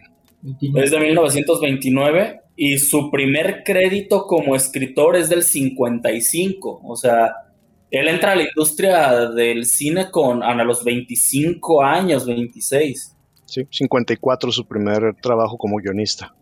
Es 0.76 0.92
de 0.92 1.00
1929 1.00 2.42
y 2.56 2.78
su 2.78 3.10
primer 3.12 3.64
crédito 3.64 4.26
como 4.26 4.56
escritor 4.56 5.16
es 5.16 5.30
del 5.30 5.44
55. 5.44 6.82
O 6.84 6.96
sea, 6.96 7.34
él 7.90 8.08
entra 8.08 8.34
a 8.34 8.36
la 8.36 8.44
industria 8.44 9.30
del 9.30 9.66
cine 9.66 10.10
con 10.10 10.44
a 10.44 10.64
los 10.64 10.84
25 10.84 11.84
años, 11.84 12.26
26. 12.26 13.18
Sí, 13.46 13.68
54 13.70 14.52
su 14.52 14.66
primer 14.66 15.16
trabajo 15.22 15.58
como 15.58 15.78
guionista. 15.78 16.34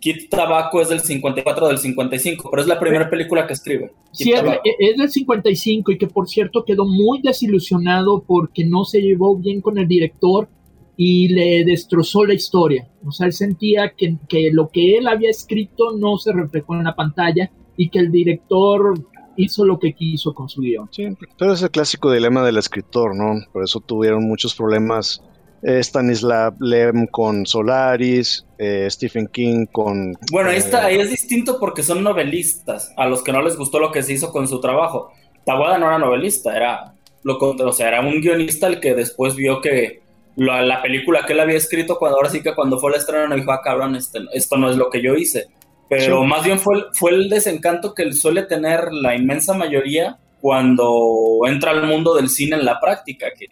Kit 0.00 0.30
Tabaco 0.30 0.80
es 0.80 0.88
del 0.88 1.00
54 1.00 1.68
del 1.68 1.78
55, 1.78 2.50
pero 2.50 2.62
es 2.62 2.68
la 2.68 2.80
primera 2.80 3.08
película 3.10 3.46
que 3.46 3.52
escribe. 3.52 3.92
sí, 4.12 4.32
es, 4.32 4.42
es, 4.42 4.96
del 4.96 5.10
55 5.10 5.92
y 5.92 5.98
que 5.98 6.06
por 6.06 6.28
cierto 6.28 6.64
quedó 6.64 6.86
muy 6.86 7.20
desilusionado 7.22 8.24
porque 8.26 8.64
no 8.64 8.84
se 8.84 9.00
llevó 9.00 9.36
bien 9.36 9.60
con 9.60 9.78
el 9.78 9.86
director 9.86 10.48
y 10.96 11.28
le 11.28 11.64
destrozó 11.64 12.24
la 12.24 12.34
historia. 12.34 12.88
O 13.06 13.12
sea, 13.12 13.26
él 13.26 13.32
sentía 13.32 13.94
que, 13.96 14.16
que 14.28 14.50
lo 14.52 14.68
que 14.68 14.98
él 14.98 15.06
había 15.06 15.30
escrito 15.30 15.96
no 15.96 16.18
se 16.18 16.32
reflejó 16.32 16.74
en 16.74 16.84
la 16.84 16.94
pantalla 16.94 17.50
y 17.76 17.88
que 17.88 17.98
el 17.98 18.10
director 18.10 18.94
hizo 19.36 19.64
lo 19.64 19.78
que 19.78 19.94
quiso 19.94 20.34
con 20.34 20.48
su 20.48 20.60
guion. 20.60 20.88
Sí, 20.90 21.06
pero 21.38 21.52
es 21.52 21.62
el 21.62 21.70
clásico 21.70 22.12
dilema 22.12 22.44
del 22.44 22.58
escritor, 22.58 23.16
¿no? 23.16 23.40
Por 23.52 23.64
eso 23.64 23.80
tuvieron 23.80 24.26
muchos 24.26 24.54
problemas 24.54 25.22
Stanislav 25.62 26.54
Lem 26.60 27.06
con 27.06 27.44
Solaris, 27.46 28.46
eh, 28.58 28.86
Stephen 28.90 29.26
King 29.26 29.66
con... 29.66 30.16
Bueno, 30.30 30.50
eh, 30.50 30.62
ahí 30.80 30.98
es 30.98 31.10
distinto 31.10 31.58
porque 31.58 31.82
son 31.82 32.02
novelistas, 32.02 32.92
a 32.96 33.06
los 33.06 33.22
que 33.22 33.32
no 33.32 33.42
les 33.42 33.56
gustó 33.56 33.78
lo 33.78 33.92
que 33.92 34.02
se 34.02 34.14
hizo 34.14 34.32
con 34.32 34.48
su 34.48 34.60
trabajo. 34.60 35.12
Tawada 35.44 35.78
no 35.78 35.86
era 35.86 35.98
novelista, 35.98 36.56
era, 36.56 36.94
lo, 37.22 37.38
o 37.38 37.72
sea, 37.72 37.88
era 37.88 38.00
un 38.00 38.20
guionista 38.20 38.66
el 38.66 38.80
que 38.80 38.94
después 38.94 39.34
vio 39.36 39.60
que 39.60 40.02
la, 40.36 40.80
película 40.80 41.24
que 41.26 41.34
él 41.34 41.40
había 41.40 41.56
escrito, 41.56 41.98
cuando 41.98 42.16
ahora 42.16 42.30
sí 42.30 42.42
que 42.42 42.54
cuando 42.54 42.78
fue 42.78 42.92
la 42.92 42.98
estreno, 42.98 43.34
dijo, 43.34 43.52
ah, 43.52 43.60
cabrón, 43.62 43.96
este, 43.96 44.20
esto 44.32 44.56
no 44.56 44.70
es 44.70 44.76
lo 44.76 44.88
que 44.88 45.02
yo 45.02 45.14
hice. 45.14 45.48
Pero 45.88 46.22
más 46.24 46.44
bien 46.44 46.60
fue, 46.60 46.84
fue 46.92 47.10
el 47.10 47.28
desencanto 47.28 47.94
que 47.94 48.12
suele 48.12 48.44
tener 48.44 48.92
la 48.92 49.16
inmensa 49.16 49.54
mayoría 49.54 50.18
cuando 50.40 51.40
entra 51.46 51.70
al 51.72 51.86
mundo 51.86 52.14
del 52.14 52.28
cine 52.28 52.56
en 52.56 52.64
la 52.64 52.80
práctica, 52.80 53.26
que 53.38 53.46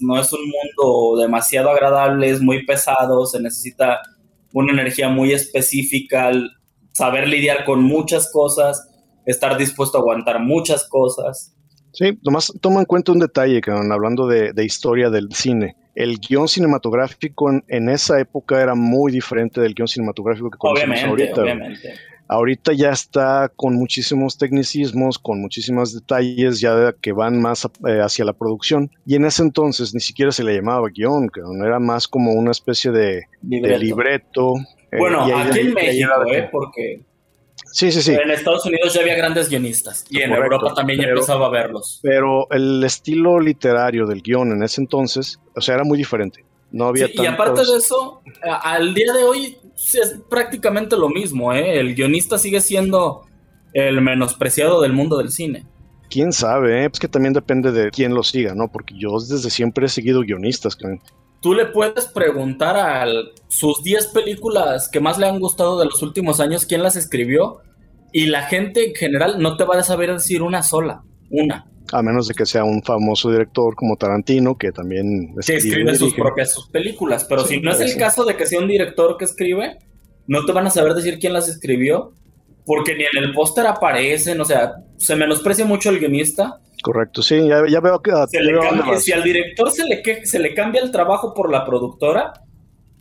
no 0.00 0.20
es 0.20 0.32
un 0.32 0.40
mundo 0.40 1.20
demasiado 1.20 1.70
agradable, 1.70 2.28
es 2.28 2.40
muy 2.40 2.64
pesado, 2.66 3.24
se 3.26 3.40
necesita 3.40 4.00
una 4.52 4.72
energía 4.72 5.08
muy 5.08 5.32
específica, 5.32 6.30
saber 6.92 7.28
lidiar 7.28 7.64
con 7.64 7.82
muchas 7.82 8.30
cosas, 8.30 8.88
estar 9.24 9.56
dispuesto 9.56 9.98
a 9.98 10.00
aguantar 10.00 10.40
muchas 10.40 10.88
cosas. 10.88 11.54
Sí, 11.92 12.18
nomás 12.22 12.52
toma 12.60 12.80
en 12.80 12.86
cuenta 12.86 13.12
un 13.12 13.18
detalle, 13.18 13.60
que 13.62 13.70
hablando 13.70 14.26
de, 14.26 14.52
historia 14.64 15.08
del 15.08 15.32
cine. 15.32 15.76
El 15.94 16.18
guion 16.18 16.46
cinematográfico 16.46 17.50
en, 17.50 17.88
esa 17.88 18.20
época 18.20 18.60
era 18.60 18.74
muy 18.74 19.10
diferente 19.10 19.62
del 19.62 19.74
guion 19.74 19.88
cinematográfico 19.88 20.50
que 20.50 20.58
conocemos 20.58 21.02
ahorita. 21.02 21.40
Obviamente 21.40 21.94
Ahorita 22.28 22.72
ya 22.72 22.90
está 22.90 23.50
con 23.54 23.74
muchísimos 23.74 24.36
tecnicismos, 24.36 25.18
con 25.18 25.40
muchísimos 25.40 25.94
detalles 25.94 26.60
ya 26.60 26.94
que 27.00 27.12
van 27.12 27.40
más 27.40 27.64
eh, 27.86 28.00
hacia 28.00 28.24
la 28.24 28.32
producción. 28.32 28.90
Y 29.06 29.14
en 29.14 29.24
ese 29.24 29.42
entonces 29.42 29.94
ni 29.94 30.00
siquiera 30.00 30.32
se 30.32 30.42
le 30.44 30.54
llamaba 30.54 30.88
guion, 30.88 31.28
que 31.28 31.40
era 31.64 31.78
más 31.78 32.08
como 32.08 32.32
una 32.32 32.50
especie 32.50 32.90
de 32.90 33.24
libreto. 33.42 34.54
Eh, 34.90 34.98
bueno, 34.98 35.22
aquí 35.22 35.60
en 35.60 35.74
México, 35.74 36.10
eh, 36.32 36.48
porque 36.50 37.00
Sí, 37.72 37.92
sí, 37.92 38.00
sí. 38.00 38.14
En 38.14 38.30
Estados 38.30 38.64
Unidos 38.64 38.94
ya 38.94 39.02
había 39.02 39.16
grandes 39.16 39.48
guionistas 39.48 40.04
y 40.08 40.22
en 40.22 40.32
Europa 40.32 40.72
también 40.74 41.00
ya 41.00 41.08
empezaba 41.08 41.46
a 41.46 41.50
verlos. 41.50 42.00
Pero 42.02 42.50
el 42.50 42.82
estilo 42.84 43.38
literario 43.38 44.06
del 44.06 44.22
guion 44.22 44.52
en 44.52 44.62
ese 44.62 44.80
entonces, 44.80 45.38
o 45.54 45.60
sea, 45.60 45.74
era 45.74 45.84
muy 45.84 45.98
diferente. 45.98 46.44
No 46.70 46.86
había 46.86 47.08
Y 47.12 47.26
aparte 47.26 47.64
de 47.64 47.76
eso, 47.76 48.22
al 48.62 48.94
día 48.94 49.12
de 49.12 49.24
hoy 49.24 49.58
es 49.76 50.16
prácticamente 50.28 50.96
lo 50.96 51.08
mismo, 51.08 51.52
¿eh? 51.52 51.78
El 51.78 51.94
guionista 51.94 52.38
sigue 52.38 52.60
siendo 52.60 53.26
el 53.72 54.00
menospreciado 54.00 54.80
del 54.80 54.92
mundo 54.92 55.18
del 55.18 55.30
cine. 55.30 55.66
Quién 56.08 56.32
sabe, 56.32 56.82
¿eh? 56.82 56.90
es 56.92 56.98
que 56.98 57.08
también 57.08 57.34
depende 57.34 57.72
de 57.72 57.90
quién 57.90 58.14
lo 58.14 58.22
siga, 58.22 58.54
¿no? 58.54 58.68
Porque 58.68 58.94
yo 58.96 59.18
desde 59.18 59.50
siempre 59.50 59.86
he 59.86 59.88
seguido 59.88 60.20
guionistas. 60.22 60.78
Tú 61.40 61.52
le 61.52 61.66
puedes 61.66 62.06
preguntar 62.06 62.76
a 62.76 63.06
sus 63.48 63.82
10 63.82 64.08
películas 64.08 64.88
que 64.88 65.00
más 65.00 65.18
le 65.18 65.26
han 65.26 65.40
gustado 65.40 65.78
de 65.78 65.86
los 65.86 66.02
últimos 66.02 66.40
años 66.40 66.64
quién 66.64 66.82
las 66.82 66.96
escribió 66.96 67.60
y 68.12 68.26
la 68.26 68.42
gente 68.42 68.88
en 68.88 68.94
general 68.94 69.40
no 69.40 69.56
te 69.56 69.64
va 69.64 69.78
a 69.78 69.82
saber 69.82 70.12
decir 70.12 70.42
una 70.42 70.62
sola, 70.62 71.02
una 71.30 71.66
a 71.92 72.02
menos 72.02 72.28
de 72.28 72.34
que 72.34 72.46
sea 72.46 72.64
un 72.64 72.82
famoso 72.82 73.30
director 73.30 73.74
como 73.74 73.96
Tarantino, 73.96 74.56
que 74.56 74.72
también 74.72 75.34
escribe, 75.38 75.94
sus 75.96 76.14
propias 76.14 76.52
sus 76.52 76.68
películas. 76.68 77.24
Pero 77.24 77.44
si 77.44 77.60
no 77.60 77.72
es 77.72 77.80
el 77.80 77.96
caso 77.96 78.24
de 78.24 78.36
que 78.36 78.46
sea 78.46 78.60
un 78.60 78.68
director 78.68 79.16
que 79.16 79.24
escribe, 79.24 79.78
no 80.26 80.44
te 80.44 80.52
van 80.52 80.66
a 80.66 80.70
saber 80.70 80.94
decir 80.94 81.18
quién 81.18 81.32
las 81.32 81.48
escribió, 81.48 82.12
porque 82.64 82.94
ni 82.94 83.04
en 83.04 83.24
el 83.24 83.32
póster 83.32 83.66
aparecen, 83.66 84.40
o 84.40 84.44
sea, 84.44 84.74
se 84.96 85.16
menosprecia 85.16 85.64
mucho 85.64 85.90
el 85.90 85.98
guionista. 86.00 86.60
Correcto, 86.82 87.22
sí, 87.22 87.48
ya, 87.48 87.80
veo 87.80 88.00
que... 88.00 88.12
si 89.00 89.12
al 89.12 89.22
director 89.22 89.70
se 89.70 89.84
le, 89.84 90.26
se 90.26 90.38
le 90.38 90.54
cambia 90.54 90.82
el 90.82 90.90
trabajo 90.90 91.32
por 91.34 91.50
la 91.50 91.64
productora, 91.64 92.32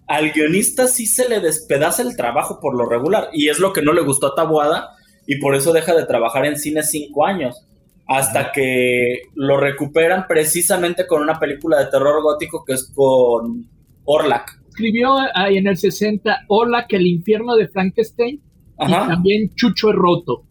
al 0.07 0.31
guionista 0.31 0.87
sí 0.87 1.05
se 1.05 1.27
le 1.27 1.39
despedaza 1.39 2.01
el 2.01 2.15
trabajo 2.15 2.59
por 2.59 2.75
lo 2.75 2.87
regular, 2.87 3.29
y 3.33 3.49
es 3.49 3.59
lo 3.59 3.73
que 3.73 3.81
no 3.81 3.93
le 3.93 4.01
gustó 4.01 4.27
a 4.27 4.35
Tabuada, 4.35 4.91
y 5.27 5.39
por 5.39 5.55
eso 5.55 5.73
deja 5.73 5.95
de 5.95 6.05
trabajar 6.05 6.45
en 6.45 6.57
cine 6.57 6.83
cinco 6.83 7.25
años 7.25 7.65
hasta 8.07 8.51
que 8.51 9.23
lo 9.33 9.57
recuperan 9.57 10.25
precisamente 10.27 11.07
con 11.07 11.21
una 11.21 11.39
película 11.39 11.79
de 11.79 11.87
terror 11.87 12.21
gótico 12.21 12.63
que 12.63 12.73
es 12.73 12.91
con 12.93 13.67
Orlak. 14.05 14.61
Escribió 14.67 15.17
ahí 15.33 15.57
en 15.57 15.67
el 15.67 15.77
60 15.77 16.45
Orlak, 16.47 16.91
El 16.93 17.07
infierno 17.07 17.55
de 17.55 17.67
Frankenstein, 17.67 18.41
y 18.79 18.91
también 18.91 19.55
Chucho 19.55 19.89
el 19.89 19.97
Roto. 19.97 20.43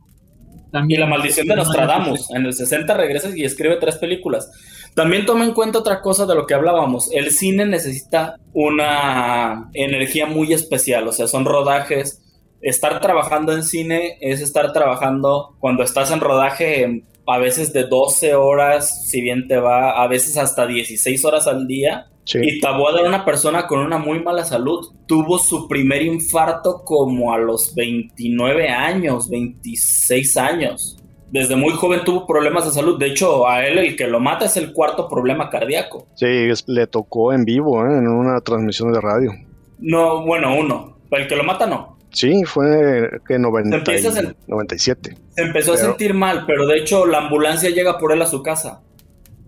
También 0.72 0.98
y 0.98 1.02
La 1.02 1.08
maldición 1.08 1.46
de 1.46 1.54
Nostradamus. 1.54 2.30
En 2.32 2.46
el 2.46 2.52
60 2.52 2.94
regresa 2.94 3.36
y 3.36 3.44
escribe 3.44 3.76
tres 3.76 3.96
películas. 3.96 4.50
También 4.94 5.26
toma 5.26 5.44
en 5.44 5.52
cuenta 5.52 5.78
otra 5.78 6.00
cosa 6.00 6.26
de 6.26 6.34
lo 6.34 6.46
que 6.46 6.54
hablábamos. 6.54 7.10
El 7.12 7.30
cine 7.30 7.66
necesita 7.66 8.36
una 8.52 9.68
energía 9.74 10.26
muy 10.26 10.52
especial, 10.52 11.06
o 11.06 11.12
sea, 11.12 11.26
son 11.26 11.44
rodajes. 11.44 12.22
Estar 12.60 13.00
trabajando 13.00 13.52
en 13.52 13.62
cine 13.62 14.16
es 14.20 14.40
estar 14.40 14.72
trabajando 14.72 15.56
cuando 15.60 15.82
estás 15.82 16.10
en 16.10 16.20
rodaje 16.20 16.82
en 16.82 17.04
a 17.26 17.38
veces 17.38 17.72
de 17.72 17.84
12 17.84 18.34
horas, 18.34 19.08
si 19.08 19.20
bien 19.20 19.48
te 19.48 19.56
va, 19.56 20.02
a 20.02 20.06
veces 20.08 20.36
hasta 20.36 20.66
16 20.66 21.24
horas 21.24 21.46
al 21.46 21.66
día. 21.66 22.06
Y 22.32 22.60
Taboada 22.60 23.00
era 23.00 23.08
una 23.08 23.24
persona 23.24 23.66
con 23.66 23.80
una 23.80 23.98
muy 23.98 24.22
mala 24.22 24.44
salud. 24.44 24.88
Tuvo 25.06 25.38
su 25.38 25.68
primer 25.68 26.02
infarto 26.02 26.82
como 26.82 27.34
a 27.34 27.38
los 27.38 27.74
29 27.74 28.68
años, 28.70 29.28
26 29.28 30.36
años. 30.38 30.96
Desde 31.30 31.56
muy 31.56 31.72
joven 31.72 32.00
tuvo 32.04 32.26
problemas 32.26 32.64
de 32.64 32.70
salud. 32.70 32.98
De 32.98 33.08
hecho, 33.08 33.46
a 33.46 33.66
él 33.66 33.78
el 33.78 33.96
que 33.96 34.06
lo 34.06 34.20
mata 34.20 34.46
es 34.46 34.56
el 34.56 34.72
cuarto 34.72 35.08
problema 35.08 35.50
cardíaco. 35.50 36.06
Sí, 36.14 36.48
le 36.66 36.86
tocó 36.86 37.32
en 37.32 37.44
vivo, 37.44 37.84
¿eh? 37.84 37.98
en 37.98 38.08
una 38.08 38.40
transmisión 38.40 38.92
de 38.92 39.00
radio. 39.00 39.32
No, 39.78 40.24
bueno, 40.24 40.56
uno. 40.56 40.96
El 41.10 41.28
que 41.28 41.36
lo 41.36 41.44
mata 41.44 41.66
no. 41.66 41.93
Sí, 42.14 42.44
fue 42.44 43.10
que 43.26 43.38
97. 43.38 45.16
Se 45.30 45.42
empezó 45.42 45.72
a 45.72 45.76
sentir 45.76 46.14
mal, 46.14 46.44
pero 46.46 46.64
de 46.66 46.78
hecho 46.78 47.06
la 47.06 47.18
ambulancia 47.18 47.70
llega 47.70 47.98
por 47.98 48.12
él 48.12 48.22
a 48.22 48.26
su 48.26 48.42
casa. 48.42 48.82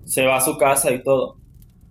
Se 0.05 0.25
va 0.27 0.37
a 0.37 0.41
su 0.41 0.59
casa 0.59 0.91
y 0.91 1.03
todo. 1.03 1.37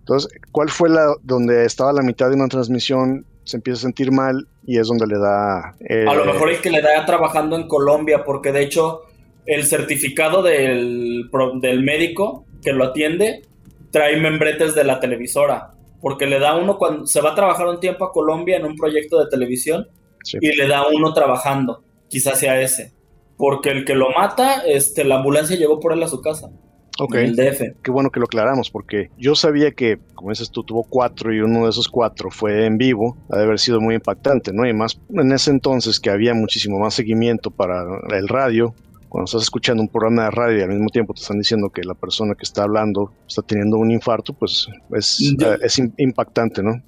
Entonces, 0.00 0.30
¿cuál 0.52 0.68
fue 0.68 0.90
la 0.90 1.14
donde 1.22 1.64
estaba 1.64 1.92
la 1.92 2.02
mitad 2.02 2.28
de 2.28 2.36
una 2.36 2.48
transmisión? 2.48 3.24
Se 3.44 3.56
empieza 3.56 3.78
a 3.78 3.82
sentir 3.82 4.12
mal 4.12 4.46
y 4.66 4.78
es 4.78 4.86
donde 4.88 5.06
le 5.06 5.18
da. 5.18 5.70
a 5.70 6.14
lo 6.14 6.24
mejor 6.26 6.50
es 6.50 6.60
que 6.60 6.70
le 6.70 6.82
da 6.82 7.06
trabajando 7.06 7.56
en 7.56 7.66
Colombia, 7.66 8.22
porque 8.22 8.52
de 8.52 8.62
hecho 8.62 9.02
el 9.46 9.64
certificado 9.64 10.42
del, 10.42 11.30
del 11.60 11.82
médico 11.82 12.44
que 12.62 12.72
lo 12.72 12.84
atiende 12.84 13.42
trae 13.90 14.20
membretes 14.20 14.74
de 14.74 14.84
la 14.84 15.00
televisora. 15.00 15.70
Porque 16.02 16.26
le 16.26 16.38
da 16.38 16.54
uno 16.54 16.76
cuando 16.76 17.06
se 17.06 17.22
va 17.22 17.30
a 17.32 17.34
trabajar 17.34 17.66
un 17.66 17.80
tiempo 17.80 18.04
a 18.04 18.12
Colombia 18.12 18.58
en 18.58 18.66
un 18.66 18.76
proyecto 18.76 19.18
de 19.18 19.30
televisión 19.30 19.88
y 20.34 20.56
le 20.56 20.68
da 20.68 20.86
uno 20.88 21.12
trabajando. 21.12 21.84
Quizás 22.08 22.38
sea 22.38 22.60
ese. 22.60 22.92
Porque 23.36 23.70
el 23.70 23.84
que 23.84 23.94
lo 23.94 24.10
mata, 24.10 24.62
este, 24.66 25.04
la 25.04 25.16
ambulancia 25.16 25.56
llegó 25.56 25.78
por 25.80 25.92
él 25.92 26.02
a 26.02 26.08
su 26.08 26.20
casa. 26.20 26.50
Ok. 26.98 27.14
El 27.16 27.36
DF. 27.36 27.82
Qué 27.82 27.90
bueno 27.90 28.10
que 28.10 28.20
lo 28.20 28.24
aclaramos, 28.24 28.70
porque 28.70 29.10
yo 29.18 29.34
sabía 29.34 29.72
que, 29.72 29.98
como 30.14 30.30
dices 30.30 30.50
tú, 30.50 30.64
tuvo 30.64 30.84
cuatro 30.84 31.34
y 31.34 31.40
uno 31.40 31.64
de 31.64 31.70
esos 31.70 31.88
cuatro 31.88 32.30
fue 32.30 32.64
en 32.64 32.78
vivo. 32.78 33.16
Ha 33.30 33.36
de 33.36 33.44
haber 33.44 33.58
sido 33.58 33.80
muy 33.80 33.94
impactante, 33.94 34.52
¿no? 34.52 34.66
Y 34.66 34.72
más 34.72 34.98
en 35.10 35.32
ese 35.32 35.50
entonces 35.50 36.00
que 36.00 36.10
había 36.10 36.32
muchísimo 36.32 36.78
más 36.78 36.94
seguimiento 36.94 37.50
para 37.50 37.84
el 38.16 38.28
radio. 38.28 38.74
Cuando 39.08 39.26
estás 39.26 39.42
escuchando 39.42 39.82
un 39.82 39.88
programa 39.88 40.24
de 40.24 40.30
radio 40.30 40.58
y 40.58 40.62
al 40.62 40.70
mismo 40.70 40.88
tiempo 40.88 41.14
te 41.14 41.20
están 41.20 41.38
diciendo 41.38 41.70
que 41.70 41.82
la 41.84 41.94
persona 41.94 42.34
que 42.34 42.42
está 42.42 42.64
hablando 42.64 43.12
está 43.26 43.42
teniendo 43.42 43.76
un 43.76 43.90
infarto, 43.90 44.32
pues 44.32 44.66
es, 44.94 45.18
es 45.62 45.82
impactante, 45.98 46.62
¿no? 46.62 46.82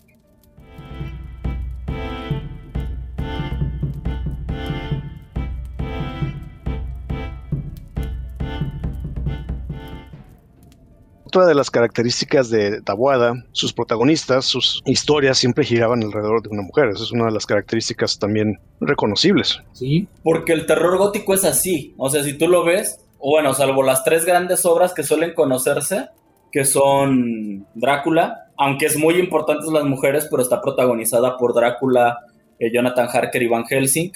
Otra 11.28 11.46
de 11.46 11.54
las 11.54 11.70
características 11.70 12.48
de 12.48 12.80
Tawada, 12.80 13.34
sus 13.52 13.74
protagonistas, 13.74 14.46
sus 14.46 14.80
historias 14.86 15.36
siempre 15.36 15.62
giraban 15.64 16.02
alrededor 16.02 16.42
de 16.42 16.48
una 16.48 16.62
mujer. 16.62 16.88
Esa 16.88 17.04
es 17.04 17.12
una 17.12 17.26
de 17.26 17.32
las 17.32 17.44
características 17.44 18.18
también 18.18 18.58
reconocibles. 18.80 19.60
Sí. 19.74 20.08
Porque 20.22 20.54
el 20.54 20.64
terror 20.64 20.96
gótico 20.96 21.34
es 21.34 21.44
así. 21.44 21.94
O 21.98 22.08
sea, 22.08 22.24
si 22.24 22.32
tú 22.38 22.48
lo 22.48 22.64
ves, 22.64 23.04
bueno, 23.18 23.52
salvo 23.52 23.82
las 23.82 24.04
tres 24.04 24.24
grandes 24.24 24.64
obras 24.64 24.94
que 24.94 25.02
suelen 25.02 25.34
conocerse, 25.34 26.08
que 26.50 26.64
son 26.64 27.66
Drácula, 27.74 28.46
aunque 28.56 28.86
es 28.86 28.96
muy 28.96 29.16
importante 29.16 29.70
las 29.70 29.84
mujeres, 29.84 30.28
pero 30.30 30.42
está 30.42 30.62
protagonizada 30.62 31.36
por 31.36 31.52
Drácula, 31.52 32.20
eh, 32.58 32.70
Jonathan 32.72 33.08
Harker 33.12 33.42
y 33.42 33.48
Van 33.48 33.66
Helsing. 33.66 34.12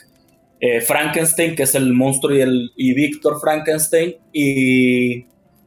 Eh, 0.61 0.81
Frankenstein, 0.81 1.55
que 1.55 1.65
es 1.65 1.75
el 1.75 1.93
monstruo 1.93 2.35
y, 2.35 2.41
el, 2.41 2.71
y 2.75 2.95
Víctor 2.95 3.39
Frankenstein, 3.39 4.15
y 4.33 5.27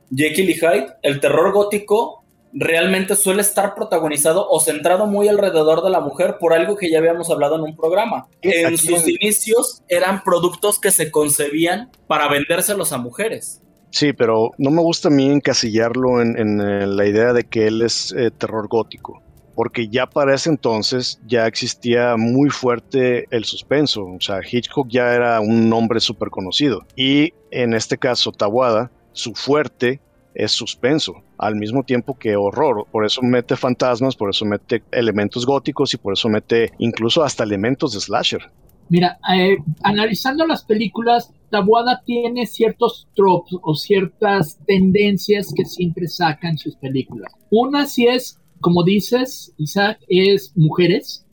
Jekyll 0.09 0.49
y 0.49 0.55
Hyde, 0.55 0.87
el 1.01 1.19
terror 1.19 1.51
gótico 1.51 2.25
realmente 2.55 3.15
suele 3.15 3.41
estar 3.41 3.75
protagonizado 3.75 4.47
o 4.49 4.59
centrado 4.61 5.07
muy 5.07 5.27
alrededor 5.27 5.83
de 5.83 5.89
la 5.89 5.99
mujer 5.99 6.37
por 6.39 6.53
algo 6.53 6.77
que 6.77 6.89
ya 6.89 6.99
habíamos 6.99 7.29
hablado 7.29 7.57
en 7.57 7.63
un 7.63 7.75
programa. 7.75 8.27
En 8.41 8.77
sus 8.77 9.07
inicios 9.07 9.83
eran 9.89 10.23
productos 10.23 10.79
que 10.79 10.91
se 10.91 11.11
concebían 11.11 11.91
para 12.07 12.29
vendérselos 12.29 12.93
a 12.93 12.97
mujeres. 12.97 13.61
Sí, 13.91 14.13
pero 14.13 14.51
no 14.57 14.71
me 14.71 14.81
gusta 14.81 15.09
a 15.09 15.11
mí 15.11 15.25
encasillarlo 15.29 16.21
en, 16.21 16.59
eh, 16.59 16.87
la 16.87 17.05
idea 17.05 17.33
de 17.33 17.43
que 17.43 17.67
él 17.67 17.81
es 17.81 18.13
eh, 18.13 18.29
terror 18.29 18.67
gótico, 18.67 19.21
porque 19.55 19.87
ya 19.87 20.05
para 20.05 20.35
ese 20.35 20.49
entonces 20.49 21.19
ya 21.25 21.47
existía 21.47 22.17
muy 22.17 22.49
fuerte 22.49 23.25
el 23.31 23.45
suspenso, 23.45 24.03
o 24.03 24.19
sea, 24.19 24.41
Hitchcock 24.45 24.89
ya 24.89 25.13
era 25.13 25.39
un 25.39 25.69
nombre 25.69 26.01
súper 26.01 26.29
conocido, 26.29 26.85
y 26.97 27.31
en 27.51 27.73
este 27.73 27.97
caso 27.97 28.33
Tawada, 28.33 28.91
su 29.15 29.33
fuerte 29.33 30.01
es 30.35 30.51
suspenso, 30.51 31.23
al 31.37 31.55
mismo 31.55 31.83
tiempo 31.83 32.17
que 32.19 32.35
horror. 32.35 32.85
Por 32.91 33.05
eso 33.05 33.21
mete 33.23 33.55
fantasmas, 33.55 34.15
por 34.15 34.29
eso 34.29 34.45
mete 34.45 34.83
elementos 34.91 35.45
góticos 35.45 35.93
y 35.93 35.97
por 35.97 36.13
eso 36.13 36.29
mete 36.29 36.71
incluso 36.77 37.23
hasta 37.23 37.43
elementos 37.43 37.93
de 37.93 38.01
slasher. 38.01 38.51
Mira, 38.89 39.17
eh, 39.33 39.57
analizando 39.81 40.45
las 40.45 40.63
películas, 40.63 41.31
Tabuada 41.49 42.03
tiene 42.05 42.45
ciertos 42.45 43.07
tropes 43.15 43.57
o 43.63 43.73
ciertas 43.73 44.59
tendencias 44.67 45.51
que 45.55 45.65
siempre 45.65 46.07
sacan 46.07 46.57
sus 46.57 46.75
películas. 46.75 47.31
Una 47.49 47.87
sí 47.87 48.05
es, 48.05 48.39
como 48.59 48.83
dices, 48.83 49.53
Isaac, 49.57 49.99
es 50.07 50.51
mujeres. 50.55 51.25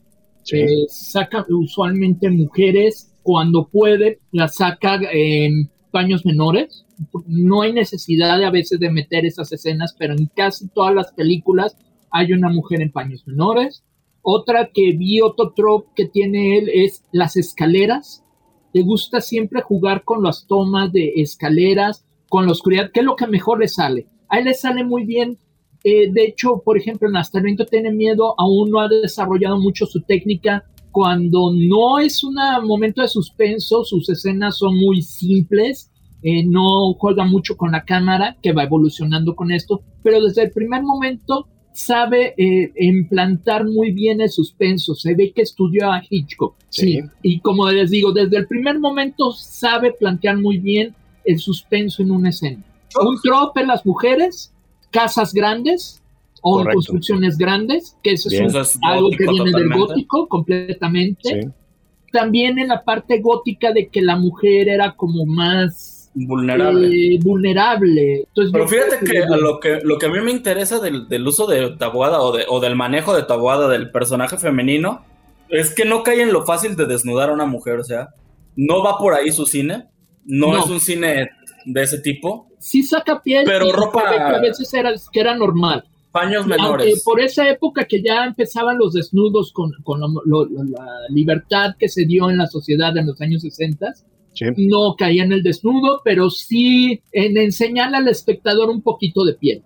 Eh, 0.51 0.65
saca 0.87 1.45
usualmente 1.49 2.29
mujeres 2.29 3.13
cuando 3.21 3.67
puede, 3.67 4.19
las 4.31 4.55
saca 4.55 4.99
en 5.11 5.69
paños 5.91 6.25
menores 6.25 6.85
no 7.27 7.61
hay 7.61 7.73
necesidad 7.73 8.37
de 8.37 8.45
a 8.45 8.51
veces 8.51 8.79
de 8.79 8.91
meter 8.91 9.25
esas 9.25 9.51
escenas, 9.51 9.95
pero 9.97 10.13
en 10.13 10.27
casi 10.35 10.67
todas 10.69 10.93
las 10.93 11.11
películas 11.13 11.77
hay 12.11 12.33
una 12.33 12.49
mujer 12.49 12.81
en 12.81 12.91
paños 12.91 13.25
menores. 13.25 13.83
Otra 14.21 14.69
que 14.73 14.93
vi, 14.93 15.21
otro 15.21 15.51
trope 15.53 15.89
que 15.95 16.05
tiene 16.05 16.57
él 16.57 16.69
es 16.73 17.03
las 17.11 17.35
escaleras. 17.35 18.23
Le 18.71 18.83
gusta 18.83 19.19
siempre 19.19 19.61
jugar 19.61 20.03
con 20.03 20.23
las 20.23 20.47
tomas 20.47 20.91
de 20.91 21.13
escaleras, 21.17 22.05
con 22.29 22.45
la 22.45 22.51
oscuridad, 22.51 22.91
que 22.91 23.01
es 23.01 23.05
lo 23.05 23.15
que 23.15 23.27
mejor 23.27 23.59
le 23.59 23.67
sale. 23.67 24.07
A 24.29 24.39
él 24.39 24.45
le 24.45 24.53
sale 24.53 24.83
muy 24.83 25.05
bien. 25.05 25.37
Eh, 25.83 26.11
de 26.11 26.23
hecho, 26.23 26.61
por 26.63 26.77
ejemplo, 26.77 27.09
en 27.09 27.17
Hasta 27.17 27.39
el 27.39 27.45
viento 27.45 27.65
tiene 27.65 27.91
miedo, 27.91 28.33
aún 28.37 28.71
no 28.71 28.79
ha 28.79 28.87
desarrollado 28.87 29.59
mucho 29.59 29.85
su 29.85 30.01
técnica. 30.01 30.65
Cuando 30.91 31.51
no 31.53 31.99
es 31.99 32.23
un 32.23 32.35
momento 32.65 33.01
de 33.01 33.07
suspenso, 33.07 33.83
sus 33.83 34.07
escenas 34.09 34.57
son 34.57 34.77
muy 34.77 35.01
simples 35.01 35.91
eh, 36.23 36.45
no 36.45 36.93
juega 36.93 37.25
mucho 37.25 37.57
con 37.57 37.71
la 37.71 37.83
cámara, 37.83 38.37
que 38.41 38.53
va 38.53 38.63
evolucionando 38.63 39.35
con 39.35 39.51
esto, 39.51 39.81
pero 40.01 40.21
desde 40.21 40.43
el 40.43 40.51
primer 40.51 40.81
momento 40.83 41.47
sabe 41.73 42.33
eh, 42.37 42.71
implantar 42.77 43.65
muy 43.65 43.91
bien 43.91 44.21
el 44.21 44.29
suspenso, 44.29 44.95
se 44.95 45.15
ve 45.15 45.33
que 45.35 45.41
estudió 45.41 45.91
a 45.91 46.01
Hitchcock, 46.07 46.55
sí. 46.69 46.99
y 47.21 47.39
como 47.39 47.69
les 47.69 47.89
digo, 47.89 48.11
desde 48.11 48.37
el 48.37 48.47
primer 48.47 48.79
momento 48.79 49.31
sabe 49.31 49.91
plantear 49.91 50.37
muy 50.37 50.59
bien 50.59 50.95
el 51.25 51.39
suspenso 51.39 52.03
en 52.03 52.11
una 52.11 52.29
escena. 52.29 52.63
Un 53.01 53.19
trope 53.21 53.61
en 53.61 53.67
las 53.67 53.85
mujeres, 53.85 54.53
casas 54.91 55.33
grandes, 55.33 56.03
o 56.45 56.61
en 56.61 56.73
construcciones 56.73 57.37
grandes, 57.37 57.97
que 58.03 58.11
eso 58.11 58.29
es, 58.29 58.77
algo 58.83 59.09
que 59.11 59.25
viene 59.25 59.51
del 59.51 59.69
gótico 59.73 60.27
completamente. 60.27 61.49
También 62.11 62.59
en 62.59 62.67
la 62.67 62.83
parte 62.83 63.21
gótica 63.21 63.71
de 63.71 63.87
que 63.87 64.01
la 64.01 64.17
mujer 64.17 64.67
era 64.67 64.93
como 64.95 65.25
más 65.25 65.92
vulnerable. 66.13 66.87
Eh, 66.87 67.19
vulnerable. 67.21 68.27
Pero 68.33 68.67
fíjate 68.67 69.05
que, 69.05 69.25
lo 69.37 69.59
que 69.59 69.79
lo 69.83 69.97
que 69.97 70.05
a 70.05 70.09
mí 70.09 70.19
me 70.21 70.31
interesa 70.31 70.79
del, 70.79 71.27
uso 71.27 71.47
de 71.47 71.75
tabuada 71.77 72.21
o, 72.21 72.35
de, 72.35 72.45
o 72.47 72.59
del 72.59 72.75
manejo 72.75 73.15
de 73.15 73.23
tabuada 73.23 73.67
del 73.67 73.91
personaje 73.91 74.37
femenino 74.37 75.05
es 75.49 75.73
que 75.73 75.85
no 75.85 76.03
cae 76.03 76.21
en 76.21 76.33
lo 76.33 76.45
fácil 76.45 76.75
de 76.75 76.85
desnudar 76.85 77.29
a 77.29 77.33
una 77.33 77.45
mujer, 77.45 77.79
o 77.79 77.83
sea, 77.83 78.09
no 78.55 78.83
va 78.83 78.97
por 78.97 79.13
ahí 79.13 79.31
su 79.31 79.45
cine, 79.45 79.87
no, 80.25 80.57
es 80.57 80.65
un 80.65 80.79
cine 80.79 81.29
de 81.65 81.83
ese 81.83 81.99
tipo. 81.99 82.47
Sí 82.59 82.83
saca 82.83 83.21
piel, 83.21 83.43
pero 83.45 83.71
ropa 83.71 84.01
a 84.09 84.39
veces 84.39 84.73
era, 84.73 84.93
que 85.11 85.19
era 85.19 85.35
normal. 85.35 85.83
Paños 86.11 86.45
menores. 86.45 87.01
por 87.03 87.19
esa 87.19 87.49
época 87.49 87.85
que 87.85 88.01
ya 88.03 88.23
empezaban 88.25 88.77
los 88.77 88.93
desnudos 88.93 89.51
con, 89.51 89.71
con 89.83 89.99
la 89.99 90.85
libertad 91.09 91.71
que 91.77 91.89
se 91.89 92.05
dio 92.05 92.29
en 92.29 92.37
la 92.37 92.45
sociedad 92.45 92.95
en 92.97 93.07
los 93.07 93.19
años 93.19 93.41
60, 93.41 93.93
no 94.57 94.95
caía 94.97 95.23
en 95.23 95.31
el 95.31 95.43
desnudo, 95.43 96.01
pero 96.03 96.29
sí 96.29 97.01
en 97.11 97.37
enseñarle 97.37 97.97
al 97.97 98.07
espectador 98.07 98.69
un 98.69 98.81
poquito 98.81 99.23
de 99.25 99.33
piel. 99.33 99.63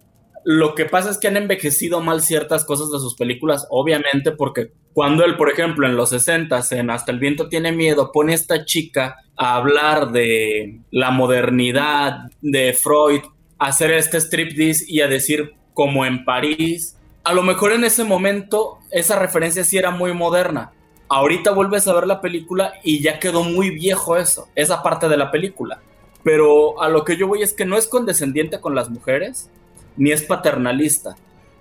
Lo 0.49 0.75
que 0.75 0.85
pasa 0.85 1.09
es 1.09 1.17
que 1.17 1.27
han 1.27 1.35
envejecido 1.35 1.99
mal 1.99 2.21
ciertas 2.21 2.63
cosas 2.63 2.89
de 2.89 2.99
sus 2.99 3.15
películas, 3.15 3.67
obviamente, 3.69 4.31
porque 4.31 4.71
cuando 4.93 5.25
él, 5.25 5.35
por 5.35 5.51
ejemplo, 5.51 5.85
en 5.85 5.97
los 5.97 6.11
60 6.11 6.61
en 6.71 6.89
Hasta 6.89 7.11
el 7.11 7.19
viento 7.19 7.49
tiene 7.49 7.73
miedo, 7.73 8.11
pone 8.13 8.31
a 8.31 8.35
esta 8.35 8.63
chica 8.63 9.17
a 9.35 9.57
hablar 9.57 10.13
de 10.13 10.79
la 10.89 11.11
modernidad, 11.11 12.31
de 12.41 12.71
Freud, 12.73 13.21
a 13.59 13.67
hacer 13.67 13.91
este 13.91 14.21
striptease 14.21 14.85
y 14.87 15.01
a 15.01 15.09
decir 15.09 15.51
como 15.73 16.05
en 16.05 16.23
París. 16.23 16.97
A 17.25 17.33
lo 17.33 17.43
mejor 17.43 17.73
en 17.73 17.83
ese 17.83 18.05
momento 18.05 18.79
esa 18.89 19.19
referencia 19.19 19.65
sí 19.65 19.77
era 19.77 19.91
muy 19.91 20.13
moderna, 20.13 20.71
ahorita 21.09 21.51
vuelves 21.51 21.87
a 21.87 21.93
ver 21.93 22.07
la 22.07 22.21
película 22.21 22.73
y 22.83 23.01
ya 23.01 23.19
quedó 23.19 23.43
muy 23.43 23.71
viejo 23.71 24.17
eso, 24.17 24.47
esa 24.55 24.83
parte 24.83 25.07
de 25.07 25.17
la 25.17 25.31
película. 25.31 25.79
Pero 26.23 26.81
a 26.81 26.89
lo 26.89 27.03
que 27.03 27.15
yo 27.15 27.27
voy 27.27 27.41
es 27.41 27.53
que 27.53 27.65
no 27.65 27.77
es 27.77 27.87
condescendiente 27.87 28.59
con 28.59 28.75
las 28.75 28.89
mujeres, 28.89 29.49
ni 29.95 30.11
es 30.11 30.23
paternalista. 30.23 31.15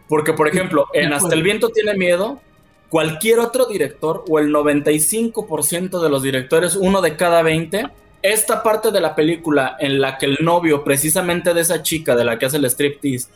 Porque, 0.09 0.33
por 0.33 0.49
ejemplo, 0.49 0.87
en 0.95 1.13
Hasta 1.13 1.35
el 1.35 1.43
viento 1.43 1.69
tiene 1.69 1.95
miedo, 1.95 2.41
cualquier 2.89 3.39
otro 3.39 3.67
director 3.67 4.25
o 4.29 4.39
el 4.39 4.53
95% 4.53 6.01
de 6.01 6.11
los 6.11 6.23
directores, 6.23 6.77
uno 6.77 7.01
de 7.01 7.17
cada 7.17 7.43
20, 7.43 7.89
esta 8.23 8.63
parte 8.63 8.91
de 8.91 9.01
la 9.01 9.15
película 9.15 9.77
en 9.79 10.01
la 10.01 10.19
que 10.19 10.27
el 10.27 10.39
novio 10.41 10.83
precisamente 10.83 11.55
de 11.55 11.61
esa 11.61 11.83
chica 11.83 12.17
de 12.17 12.25
la 12.25 12.39
que 12.39 12.47
hace 12.47 12.57
el 12.57 12.65
striptease, 12.65 13.29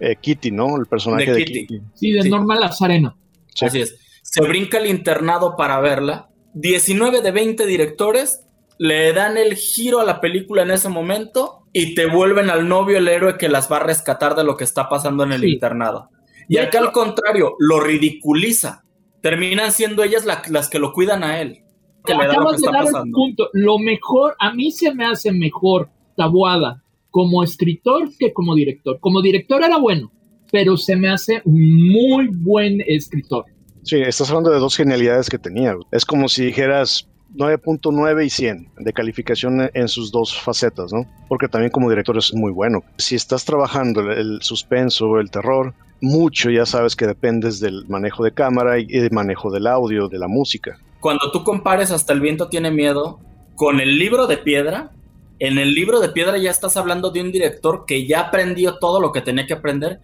eh, 0.00 0.16
Kitty, 0.20 0.50
¿no? 0.50 0.76
El 0.76 0.86
personaje 0.86 1.32
de, 1.32 1.44
Kitty. 1.44 1.80
Sí, 1.94 2.10
de 2.10 2.28
Norma 2.28 2.58
Lazareno. 2.58 3.16
Así 3.60 3.80
es 3.80 4.03
se 4.24 4.40
brinca 4.40 4.78
el 4.78 4.86
internado 4.86 5.54
para 5.54 5.78
verla. 5.80 6.30
19 6.54 7.20
de 7.20 7.30
20 7.30 7.66
directores 7.66 8.42
le 8.78 9.12
dan 9.12 9.36
el 9.36 9.54
giro 9.54 10.00
a 10.00 10.04
la 10.04 10.20
película 10.20 10.62
en 10.62 10.70
ese 10.70 10.88
momento 10.88 11.66
y 11.72 11.94
te 11.94 12.06
vuelven 12.06 12.48
al 12.48 12.66
novio 12.66 12.98
el 12.98 13.08
héroe 13.08 13.36
que 13.36 13.50
las 13.50 13.70
va 13.70 13.76
a 13.76 13.84
rescatar 13.84 14.34
de 14.34 14.42
lo 14.42 14.56
que 14.56 14.64
está 14.64 14.88
pasando 14.88 15.24
en 15.24 15.32
el 15.32 15.44
internado. 15.44 16.08
Y 16.48 16.56
acá 16.56 16.78
al 16.78 16.90
contrario, 16.90 17.54
lo 17.58 17.80
ridiculiza. 17.80 18.82
Terminan 19.20 19.72
siendo 19.72 20.02
ellas 20.02 20.24
las 20.24 20.68
que 20.70 20.78
lo 20.78 20.92
cuidan 20.92 21.22
a 21.22 21.40
él. 21.40 21.62
Que 22.04 22.14
le 22.14 22.26
lo 22.26 22.50
que 22.50 23.12
Punto. 23.12 23.50
Lo 23.52 23.78
mejor, 23.78 24.36
a 24.38 24.52
mí 24.54 24.70
se 24.70 24.94
me 24.94 25.06
hace 25.06 25.32
mejor 25.32 25.90
Tabuada 26.16 26.82
como 27.10 27.42
escritor 27.42 28.08
que 28.18 28.32
como 28.32 28.54
director. 28.54 28.98
Como 29.00 29.20
director 29.20 29.62
era 29.62 29.78
bueno, 29.78 30.10
pero 30.50 30.76
se 30.76 30.96
me 30.96 31.10
hace 31.10 31.42
muy 31.44 32.28
buen 32.28 32.80
escritor. 32.86 33.44
Sí, 33.84 34.00
estás 34.00 34.30
hablando 34.30 34.50
de 34.50 34.58
dos 34.58 34.76
genialidades 34.76 35.28
que 35.28 35.38
tenía. 35.38 35.76
Es 35.92 36.06
como 36.06 36.28
si 36.28 36.46
dijeras 36.46 37.06
9.9 37.36 38.24
y 38.24 38.30
100 38.30 38.68
de 38.78 38.92
calificación 38.92 39.70
en 39.74 39.88
sus 39.88 40.10
dos 40.10 40.40
facetas, 40.40 40.92
¿no? 40.92 41.06
Porque 41.28 41.48
también 41.48 41.70
como 41.70 41.90
director 41.90 42.16
es 42.16 42.32
muy 42.32 42.50
bueno. 42.50 42.82
Si 42.96 43.14
estás 43.14 43.44
trabajando 43.44 44.10
el 44.10 44.38
suspenso, 44.40 45.18
el 45.18 45.30
terror, 45.30 45.74
mucho 46.00 46.50
ya 46.50 46.64
sabes 46.64 46.96
que 46.96 47.06
dependes 47.06 47.60
del 47.60 47.86
manejo 47.86 48.24
de 48.24 48.32
cámara 48.32 48.78
y 48.78 48.86
del 48.86 49.10
manejo 49.10 49.50
del 49.50 49.66
audio, 49.66 50.08
de 50.08 50.18
la 50.18 50.28
música. 50.28 50.78
Cuando 51.00 51.30
tú 51.30 51.44
compares 51.44 51.90
Hasta 51.90 52.14
el 52.14 52.20
viento 52.20 52.48
tiene 52.48 52.70
miedo 52.70 53.20
con 53.54 53.80
el 53.80 53.98
libro 53.98 54.26
de 54.26 54.38
piedra, 54.38 54.92
en 55.38 55.58
el 55.58 55.74
libro 55.74 56.00
de 56.00 56.08
piedra 56.08 56.38
ya 56.38 56.50
estás 56.50 56.78
hablando 56.78 57.10
de 57.10 57.20
un 57.20 57.32
director 57.32 57.84
que 57.86 58.06
ya 58.06 58.20
aprendió 58.20 58.78
todo 58.78 58.98
lo 59.00 59.12
que 59.12 59.20
tenía 59.20 59.46
que 59.46 59.52
aprender 59.52 60.00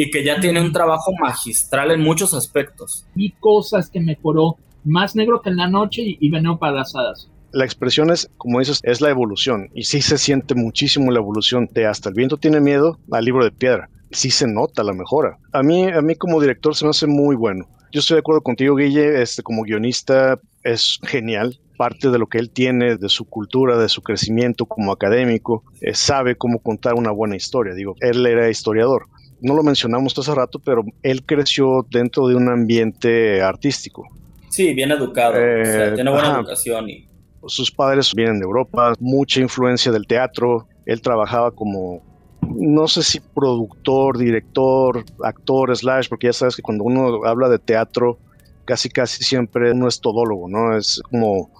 y 0.00 0.12
que 0.12 0.22
ya 0.22 0.38
tiene 0.38 0.60
un 0.60 0.72
trabajo 0.72 1.10
magistral 1.20 1.90
en 1.90 2.00
muchos 2.00 2.32
aspectos. 2.32 3.04
Vi 3.16 3.32
cosas 3.40 3.90
que 3.90 3.98
mejoró 3.98 4.54
más 4.84 5.16
negro 5.16 5.42
que 5.42 5.50
en 5.50 5.56
la 5.56 5.68
noche 5.68 6.02
y, 6.02 6.16
y 6.20 6.30
veneno 6.30 6.56
para 6.56 6.72
las 6.74 6.94
hadas. 6.94 7.28
La 7.50 7.64
expresión 7.64 8.10
es, 8.10 8.30
como 8.36 8.60
dices, 8.60 8.78
es 8.84 9.00
la 9.00 9.10
evolución 9.10 9.70
y 9.74 9.82
sí 9.82 10.00
se 10.00 10.16
siente 10.16 10.54
muchísimo 10.54 11.10
la 11.10 11.18
evolución 11.18 11.68
de 11.72 11.86
hasta 11.86 12.10
el 12.10 12.14
viento 12.14 12.36
tiene 12.36 12.60
miedo 12.60 13.00
al 13.10 13.24
libro 13.24 13.42
de 13.44 13.50
piedra. 13.50 13.90
sí 14.12 14.30
se 14.30 14.46
nota 14.46 14.84
la 14.84 14.92
mejora. 14.92 15.36
A 15.52 15.64
mí, 15.64 15.88
a 15.88 16.00
mí 16.00 16.14
como 16.14 16.40
director 16.40 16.76
se 16.76 16.84
me 16.84 16.90
hace 16.90 17.08
muy 17.08 17.34
bueno. 17.34 17.66
Yo 17.90 17.98
estoy 17.98 18.14
de 18.14 18.20
acuerdo 18.20 18.42
contigo, 18.42 18.76
Guille, 18.76 19.20
este, 19.20 19.42
como 19.42 19.62
guionista 19.64 20.38
es 20.62 21.00
genial. 21.02 21.58
Parte 21.76 22.10
de 22.10 22.18
lo 22.20 22.28
que 22.28 22.38
él 22.38 22.50
tiene, 22.50 22.96
de 22.96 23.08
su 23.08 23.24
cultura, 23.24 23.76
de 23.76 23.88
su 23.88 24.02
crecimiento 24.02 24.64
como 24.66 24.92
académico, 24.92 25.64
eh, 25.80 25.94
sabe 25.94 26.36
cómo 26.36 26.60
contar 26.60 26.94
una 26.94 27.10
buena 27.10 27.34
historia. 27.34 27.74
Digo, 27.74 27.96
él 28.00 28.24
era 28.26 28.48
historiador. 28.48 29.06
No 29.40 29.54
lo 29.54 29.62
mencionamos 29.62 30.18
hace 30.18 30.34
rato, 30.34 30.58
pero 30.58 30.84
él 31.02 31.24
creció 31.24 31.86
dentro 31.90 32.26
de 32.28 32.34
un 32.34 32.48
ambiente 32.48 33.40
artístico. 33.40 34.04
Sí, 34.48 34.74
bien 34.74 34.90
educado, 34.90 35.34
eh, 35.36 35.92
tiene 35.94 36.10
buena 36.10 36.38
educación 36.38 36.88
y 36.88 37.08
sus 37.46 37.70
padres 37.70 38.12
vienen 38.14 38.38
de 38.38 38.44
Europa, 38.44 38.94
mucha 38.98 39.40
influencia 39.40 39.92
del 39.92 40.06
teatro. 40.06 40.66
Él 40.86 41.00
trabajaba 41.00 41.50
como, 41.50 42.02
no 42.42 42.88
sé 42.88 43.02
si 43.02 43.20
productor, 43.20 44.18
director, 44.18 45.04
actor, 45.22 45.76
slash, 45.76 46.08
porque 46.08 46.28
ya 46.28 46.32
sabes 46.32 46.56
que 46.56 46.62
cuando 46.62 46.84
uno 46.84 47.24
habla 47.24 47.48
de 47.48 47.58
teatro, 47.58 48.18
casi 48.64 48.88
casi 48.88 49.22
siempre 49.24 49.72
uno 49.72 49.88
es 49.88 50.00
todólogo, 50.00 50.48
¿no? 50.48 50.76
Es 50.76 51.00
como 51.10 51.50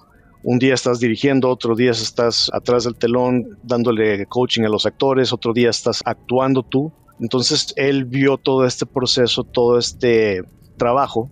un 0.43 0.59
día 0.59 0.73
estás 0.73 0.99
dirigiendo, 0.99 1.49
otro 1.49 1.75
día 1.75 1.91
estás 1.91 2.49
atrás 2.53 2.85
del 2.85 2.95
telón 2.95 3.57
dándole 3.63 4.25
coaching 4.25 4.63
a 4.63 4.69
los 4.69 4.85
actores, 4.85 5.33
otro 5.33 5.53
día 5.53 5.69
estás 5.69 6.01
actuando 6.05 6.63
tú. 6.63 6.91
Entonces 7.19 7.73
él 7.75 8.05
vio 8.05 8.37
todo 8.37 8.65
este 8.65 8.85
proceso, 8.85 9.43
todo 9.43 9.77
este 9.77 10.43
trabajo 10.77 11.29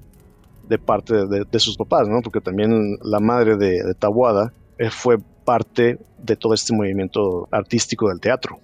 de 0.68 0.78
parte 0.78 1.14
de, 1.28 1.60
sus 1.60 1.78
papás, 1.78 2.08
¿no? 2.10 2.22
Porque 2.22 2.42
también 2.42 2.98
la 3.02 3.20
madre 3.20 3.56
de, 3.56 3.84
de 3.84 3.94
Tabuada 3.94 4.52
eh, 4.78 4.90
fue 4.90 5.18
parte 5.46 5.98
de 6.18 6.36
todo 6.36 6.54
este 6.54 6.74
movimiento 6.74 7.48
artístico 7.52 8.10
del 8.10 8.20
teatro. 8.20 8.60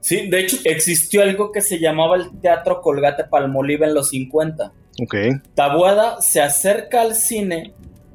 Sí, 0.00 0.28
de 0.30 0.40
hecho 0.40 0.56
existió 0.64 1.22
algo 1.22 1.52
que 1.52 1.60
se 1.60 1.78
llamaba 1.78 2.16
el 2.16 2.30
Teatro 2.40 2.80
Colgate 2.80 3.24
Palmolive 3.24 3.86
en 3.86 3.94
los 3.94 4.10
50. 4.10 4.72
Ok. 5.02 5.14
Tabuada 5.54 6.20
se 6.22 6.40
acerca 6.40 7.02
al 7.02 7.14
cine 7.14 7.74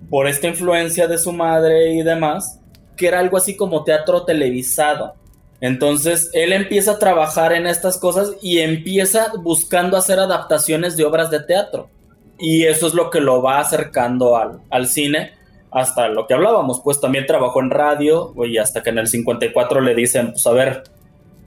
por 0.09 0.27
esta 0.27 0.47
influencia 0.47 1.07
de 1.07 1.17
su 1.17 1.31
madre 1.31 1.93
y 1.93 2.03
demás, 2.03 2.59
que 2.95 3.07
era 3.07 3.19
algo 3.19 3.37
así 3.37 3.55
como 3.55 3.83
teatro 3.83 4.23
televisado. 4.23 5.15
Entonces 5.61 6.29
él 6.33 6.53
empieza 6.53 6.93
a 6.93 6.99
trabajar 6.99 7.53
en 7.53 7.67
estas 7.67 7.97
cosas 7.97 8.33
y 8.41 8.59
empieza 8.59 9.31
buscando 9.41 9.97
hacer 9.97 10.19
adaptaciones 10.19 10.97
de 10.97 11.05
obras 11.05 11.31
de 11.31 11.41
teatro. 11.41 11.89
Y 12.37 12.65
eso 12.65 12.87
es 12.87 12.93
lo 12.93 13.09
que 13.09 13.21
lo 13.21 13.41
va 13.41 13.59
acercando 13.59 14.35
al, 14.35 14.59
al 14.69 14.87
cine 14.87 15.31
hasta 15.75 16.07
lo 16.07 16.25
que 16.25 16.33
hablábamos, 16.33 16.79
pues 16.81 17.01
también 17.01 17.25
trabajó 17.25 17.61
en 17.61 17.69
radio 17.69 18.33
y 18.45 18.57
hasta 18.57 18.81
que 18.81 18.91
en 18.91 18.97
el 18.97 19.07
54 19.07 19.81
le 19.81 19.93
dicen, 19.93 20.31
pues 20.31 20.47
a 20.47 20.53
ver, 20.53 20.83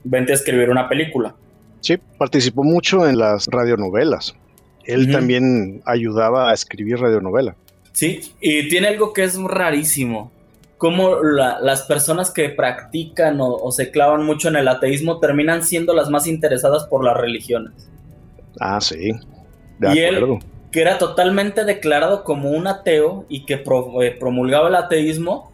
vente 0.03 0.33
a 0.33 0.35
escribir 0.35 0.69
una 0.69 0.87
película. 0.87 1.35
Sí, 1.79 1.97
participó 2.17 2.63
mucho 2.63 3.07
en 3.07 3.17
las 3.17 3.47
radionovelas. 3.47 4.35
Él 4.83 5.11
también 5.11 5.81
ayudaba 5.85 6.51
a 6.51 6.53
escribir 6.53 6.99
radionovela. 6.99 7.55
Sí, 7.91 8.21
y 8.39 8.69
tiene 8.69 8.89
algo 8.89 9.13
que 9.13 9.23
es 9.23 9.35
rarísimo. 9.35 10.31
Como 10.79 11.21
las 11.21 11.83
personas 11.83 12.31
que 12.31 12.49
practican 12.49 13.37
o, 13.39 13.71
se 13.71 13.91
clavan 13.91 14.25
mucho 14.25 14.47
en 14.47 14.55
el 14.55 14.67
ateísmo 14.67 15.19
terminan 15.19 15.61
siendo 15.63 15.93
las 15.93 16.09
más 16.09 16.25
interesadas 16.25 16.85
por 16.85 17.03
las 17.03 17.15
religiones. 17.15 17.73
Ah, 18.59 18.81
sí. 18.81 19.11
De 19.77 20.07
acuerdo 20.07 20.39
que 20.71 20.81
era 20.81 20.97
totalmente 20.97 21.65
declarado 21.65 22.23
como 22.23 22.51
un 22.51 22.67
ateo 22.67 23.25
y 23.27 23.45
que 23.45 23.55
eh, 23.55 24.17
promulgaba 24.19 24.69
el 24.69 24.75
ateísmo, 24.75 25.51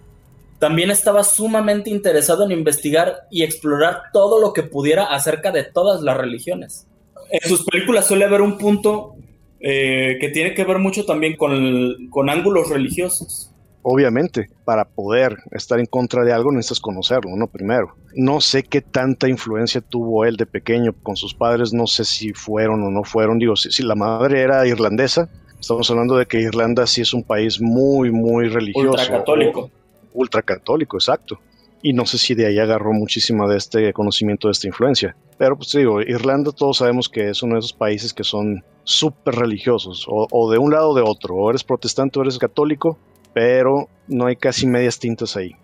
también 0.59 0.91
estaba 0.91 1.23
sumamente 1.23 1.89
interesado 1.89 2.45
en 2.45 2.51
investigar 2.51 3.27
y 3.29 3.43
explorar 3.43 4.03
todo 4.11 4.41
lo 4.41 4.53
que 4.53 4.63
pudiera 4.63 5.05
acerca 5.05 5.51
de 5.51 5.63
todas 5.63 6.01
las 6.01 6.17
religiones. 6.17 6.87
En 7.29 7.49
sus 7.49 7.63
películas 7.65 8.07
suele 8.07 8.25
haber 8.25 8.41
un 8.41 8.57
punto 8.57 9.15
eh, 9.59 10.17
que 10.19 10.29
tiene 10.29 10.53
que 10.53 10.63
ver 10.63 10.79
mucho 10.79 11.05
también 11.05 11.35
con, 11.35 12.09
con 12.09 12.29
ángulos 12.29 12.69
religiosos 12.69 13.51
obviamente, 13.87 14.49
para 14.65 14.85
poder 14.85 15.37
estar 15.51 15.79
en 15.79 15.85
contra 15.85 16.23
de 16.23 16.33
algo 16.33 16.51
necesitas 16.51 16.79
conocerlo, 16.79 17.35
¿no? 17.35 17.45
Primero. 17.45 17.95
No 18.15 18.41
sé 18.41 18.63
qué 18.63 18.81
tanta 18.81 19.29
influencia 19.29 19.79
tuvo 19.79 20.25
él 20.25 20.37
de 20.37 20.47
pequeño 20.47 20.95
con 21.03 21.15
sus 21.15 21.35
padres, 21.35 21.71
no 21.71 21.85
sé 21.85 22.03
si 22.03 22.33
fueron 22.33 22.81
o 22.81 22.89
no 22.89 23.03
fueron. 23.03 23.37
Digo, 23.37 23.55
si, 23.55 23.83
la 23.83 23.93
madre 23.93 24.41
era 24.41 24.65
irlandesa, 24.65 25.29
estamos 25.59 25.89
hablando 25.91 26.17
de 26.17 26.25
que 26.25 26.41
Irlanda 26.41 26.87
sí 26.87 27.01
es 27.01 27.13
un 27.13 27.21
país 27.21 27.61
muy, 27.61 28.09
muy 28.11 28.49
religioso. 28.49 28.89
Ultracatólico. 28.89 29.69
Ultracatólico, 30.13 30.97
exacto. 30.97 31.39
Y 31.83 31.93
no 31.93 32.07
sé 32.07 32.17
si 32.17 32.33
de 32.33 32.47
ahí 32.47 32.57
agarró 32.57 32.91
muchísima 32.91 33.47
de 33.47 33.57
este 33.57 33.93
conocimiento, 33.93 34.47
de 34.47 34.53
esta 34.53 34.65
influencia. 34.65 35.15
Pero 35.37 35.57
pues 35.57 35.71
digo, 35.73 36.01
Irlanda 36.01 36.51
todos 36.51 36.77
sabemos 36.77 37.07
que 37.07 37.29
es 37.29 37.43
uno 37.43 37.53
de 37.53 37.59
esos 37.59 37.73
países 37.73 38.15
que 38.15 38.23
son 38.23 38.63
súper 38.83 39.35
religiosos, 39.35 40.07
o, 40.09 40.27
o 40.31 40.49
de 40.49 40.57
un 40.57 40.71
lado 40.71 40.89
o 40.89 40.95
de 40.95 41.03
otro, 41.03 41.35
o 41.35 41.49
eres 41.51 41.63
protestante 41.63 42.17
o 42.17 42.23
eres 42.23 42.39
católico, 42.39 42.97
pero 43.35 43.89
no 44.07 44.27
hay 44.27 44.37
casi 44.37 44.65
medias 44.65 44.97
tintas 44.97 45.35
ahí. 45.35 45.57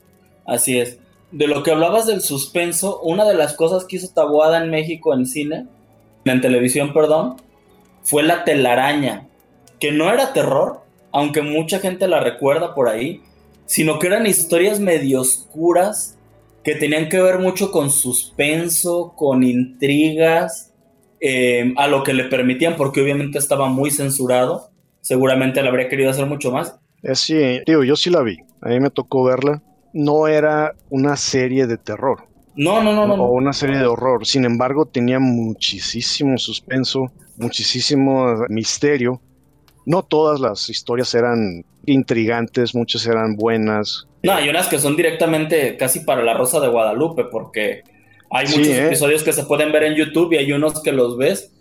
Así 0.46 0.78
es. 0.78 1.00
De 1.32 1.48
lo 1.48 1.64
que 1.64 1.72
hablabas 1.72 2.06
del 2.06 2.20
suspenso, 2.20 3.00
una 3.00 3.24
de 3.24 3.34
las 3.34 3.54
cosas 3.54 3.86
que 3.86 3.96
hizo 3.96 4.14
Tabuada 4.14 4.62
en 4.62 4.70
México 4.70 5.14
en 5.14 5.26
cine, 5.26 5.68
en 6.26 6.42
televisión, 6.42 6.92
perdón, 6.92 7.38
fue 8.04 8.24
la 8.24 8.44
telaraña, 8.44 9.30
que 9.80 9.94
no 9.94 10.12
era 10.12 10.34
terror, 10.34 10.82
aunque 11.14 11.42
mucha 11.42 11.80
gente 11.80 12.10
la 12.10 12.20
recuerda 12.20 12.76
por 12.76 12.90
ahí, 12.90 13.22
sino 13.66 14.00
que 14.00 14.08
eran 14.08 14.28
historias 14.28 14.82
medio 14.82 15.22
oscuras 15.22 16.18
que 16.66 16.76
tenían 16.76 17.08
que 17.08 17.22
ver 17.22 17.40
mucho 17.40 17.72
con 17.72 17.90
suspenso, 17.90 19.14
con 19.16 19.44
intrigas, 19.44 20.74
eh, 21.22 21.74
a 21.78 21.88
lo 21.88 22.04
que 22.04 22.14
le 22.14 22.26
permitían, 22.26 22.76
porque 22.76 23.02
obviamente 23.02 23.40
estaba 23.40 23.70
muy 23.70 23.92
censurado, 23.92 24.72
seguramente 25.00 25.62
le 25.62 25.70
habría 25.70 25.88
querido 25.88 26.10
hacer 26.10 26.26
mucho 26.26 26.52
más, 26.52 26.81
es 27.04 27.20
sí, 27.20 27.62
digo, 27.66 27.84
yo 27.84 27.96
sí 27.96 28.10
la 28.10 28.22
vi. 28.22 28.38
A 28.62 28.70
mí 28.70 28.80
me 28.80 28.90
tocó 28.90 29.24
verla. 29.24 29.62
No 29.94 30.28
era 30.28 30.74
una 30.90 31.18
serie 31.18 31.68
de 31.68 31.78
terror. 31.78 32.28
No, 32.56 32.84
no, 32.84 32.94
no, 32.94 33.08
no. 33.08 33.16
O 33.16 33.32
una 33.32 33.54
serie 33.54 33.78
de 33.78 33.86
horror. 33.86 34.26
Sin 34.26 34.46
embargo, 34.46 34.86
tenía 34.86 35.20
muchísimo 35.20 36.38
suspenso, 36.38 37.12
muchísimo 37.38 38.46
misterio. 38.50 39.22
No 39.86 40.04
todas 40.04 40.40
las 40.40 40.70
historias 40.70 41.14
eran 41.16 41.66
intrigantes, 41.86 42.76
muchas 42.76 43.06
eran 43.08 43.36
buenas. 43.36 44.08
No, 44.24 44.34
hay 44.34 44.50
unas 44.50 44.68
que 44.68 44.78
son 44.78 44.96
directamente 44.96 45.76
casi 45.78 46.02
para 46.02 46.24
la 46.24 46.36
Rosa 46.36 46.60
de 46.60 46.68
Guadalupe, 46.68 47.26
porque 47.26 47.82
hay 48.30 48.48
muchos 48.48 48.68
¿eh? 48.68 48.86
episodios 48.88 49.24
que 49.24 49.34
se 49.34 49.44
pueden 49.46 49.72
ver 49.72 49.84
en 49.84 49.96
YouTube 49.96 50.34
y 50.34 50.38
hay 50.38 50.52
unos 50.52 50.82
que 50.84 50.92
los 50.92 51.18
ves 51.18 51.52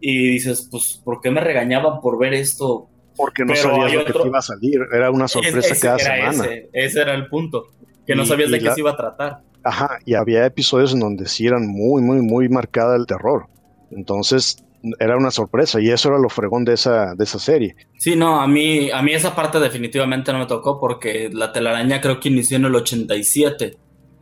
y 0.00 0.28
dices, 0.28 0.68
pues, 0.70 1.00
¿por 1.04 1.20
qué 1.20 1.30
me 1.30 1.40
regañaban 1.40 2.00
por 2.00 2.18
ver 2.18 2.34
esto? 2.34 2.88
Porque 3.18 3.44
no 3.44 3.54
sabías 3.54 3.92
lo 3.92 4.04
que 4.06 4.12
te 4.12 4.26
iba 4.26 4.38
a 4.38 4.42
salir. 4.42 4.80
Era 4.92 5.10
una 5.10 5.28
sorpresa 5.28 5.74
cada 5.80 5.98
semana. 5.98 6.48
Ese, 6.72 7.00
era 7.00 7.14
el 7.14 7.26
punto. 7.26 7.66
Que 8.06 8.14
no 8.14 8.24
sabías 8.24 8.50
de 8.50 8.60
qué 8.60 8.70
se 8.70 8.80
iba 8.80 8.92
a 8.92 8.96
tratar. 8.96 9.40
Ajá, 9.64 9.98
y 10.06 10.14
había 10.14 10.46
episodios 10.46 10.94
en 10.94 11.00
donde 11.00 11.26
sí 11.26 11.46
eran 11.46 11.66
muy, 11.66 12.00
muy, 12.00 12.22
muy 12.22 12.48
marcada 12.48 12.96
el 12.96 13.04
terror. 13.04 13.48
Entonces 13.90 14.64
era 15.00 15.16
una 15.16 15.30
sorpresa 15.30 15.80
y 15.80 15.90
eso 15.90 16.08
era 16.08 16.18
lo 16.18 16.28
fregón 16.28 16.64
de 16.64 16.74
esa, 16.74 17.14
de 17.14 17.24
esa 17.24 17.38
serie. 17.38 17.74
Sí, 17.98 18.16
no, 18.16 18.40
a 18.40 18.46
mí, 18.46 18.90
a 18.90 19.02
mí 19.02 19.12
esa 19.12 19.34
parte 19.34 19.58
definitivamente 19.58 20.32
no 20.32 20.38
me 20.38 20.46
tocó 20.46 20.78
porque 20.78 21.28
la 21.32 21.52
telaraña 21.52 22.00
creo 22.00 22.20
que 22.20 22.28
inició 22.28 22.56
en 22.56 22.66
el 22.66 22.74
87. 22.76 23.76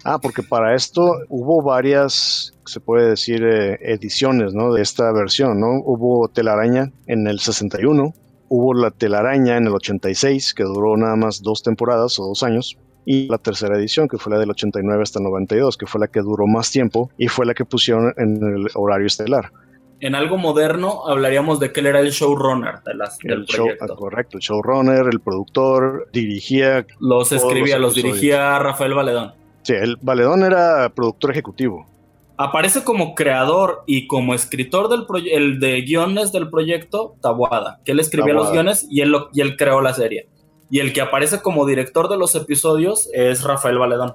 Ah, 0.04 0.18
porque 0.20 0.42
para 0.42 0.74
esto 0.74 1.18
hubo 1.28 1.62
varias, 1.62 2.54
se 2.64 2.80
puede 2.80 3.10
decir, 3.10 3.42
eh, 3.42 3.78
ediciones, 3.82 4.54
¿no? 4.54 4.72
De 4.72 4.80
esta 4.80 5.12
versión, 5.12 5.58
¿no? 5.60 5.80
Hubo 5.84 6.28
telaraña 6.28 6.92
en 7.06 7.26
el 7.26 7.40
61, 7.40 8.14
Hubo 8.48 8.74
la 8.74 8.90
telaraña 8.90 9.56
en 9.56 9.66
el 9.66 9.74
86, 9.74 10.54
que 10.54 10.62
duró 10.62 10.96
nada 10.96 11.16
más 11.16 11.42
dos 11.42 11.62
temporadas 11.62 12.18
o 12.18 12.26
dos 12.26 12.42
años. 12.42 12.76
Y 13.04 13.28
la 13.28 13.38
tercera 13.38 13.76
edición, 13.76 14.08
que 14.08 14.18
fue 14.18 14.32
la 14.32 14.38
del 14.38 14.50
89 14.50 15.02
hasta 15.02 15.20
el 15.20 15.24
92, 15.26 15.76
que 15.76 15.86
fue 15.86 16.00
la 16.00 16.08
que 16.08 16.20
duró 16.20 16.46
más 16.46 16.70
tiempo 16.70 17.10
y 17.16 17.28
fue 17.28 17.46
la 17.46 17.54
que 17.54 17.64
pusieron 17.64 18.12
en 18.16 18.36
el 18.42 18.66
horario 18.74 19.06
estelar. 19.06 19.52
En 20.00 20.14
algo 20.14 20.36
moderno 20.36 21.06
hablaríamos 21.06 21.58
de 21.60 21.72
que 21.72 21.80
él 21.80 21.86
era 21.86 22.00
el 22.00 22.10
showrunner 22.10 22.82
de 22.84 22.94
las, 22.94 23.18
del 23.18 23.46
proyecto. 23.46 23.96
correcto, 23.96 24.36
el 24.38 24.42
showrunner, 24.42 25.06
el 25.10 25.20
productor, 25.20 26.08
dirigía. 26.12 26.84
Los 27.00 27.32
escribía, 27.32 27.78
los, 27.78 27.96
los 27.96 28.04
dirigía 28.04 28.58
Rafael 28.58 28.92
Valedón. 28.92 29.32
Sí, 29.62 29.72
el 29.72 29.96
Valedón 30.02 30.44
era 30.44 30.90
productor 30.90 31.30
ejecutivo 31.30 31.86
aparece 32.38 32.84
como 32.84 33.14
creador 33.14 33.82
y 33.86 34.06
como 34.06 34.34
escritor 34.34 34.88
del 34.88 35.06
el 35.30 35.60
de 35.60 35.82
guiones 35.82 36.32
del 36.32 36.50
proyecto 36.50 37.16
Tabuada, 37.20 37.80
que 37.84 37.92
él 37.92 38.00
escribía 38.00 38.34
los 38.34 38.52
guiones 38.52 38.86
y 38.90 39.00
él, 39.00 39.14
y 39.32 39.40
él 39.40 39.56
creó 39.56 39.80
la 39.80 39.94
serie. 39.94 40.28
Y 40.70 40.80
el 40.80 40.92
que 40.92 41.00
aparece 41.00 41.40
como 41.40 41.66
director 41.66 42.08
de 42.08 42.16
los 42.16 42.34
episodios 42.34 43.08
es 43.12 43.44
Rafael 43.44 43.78
Valedón. 43.78 44.14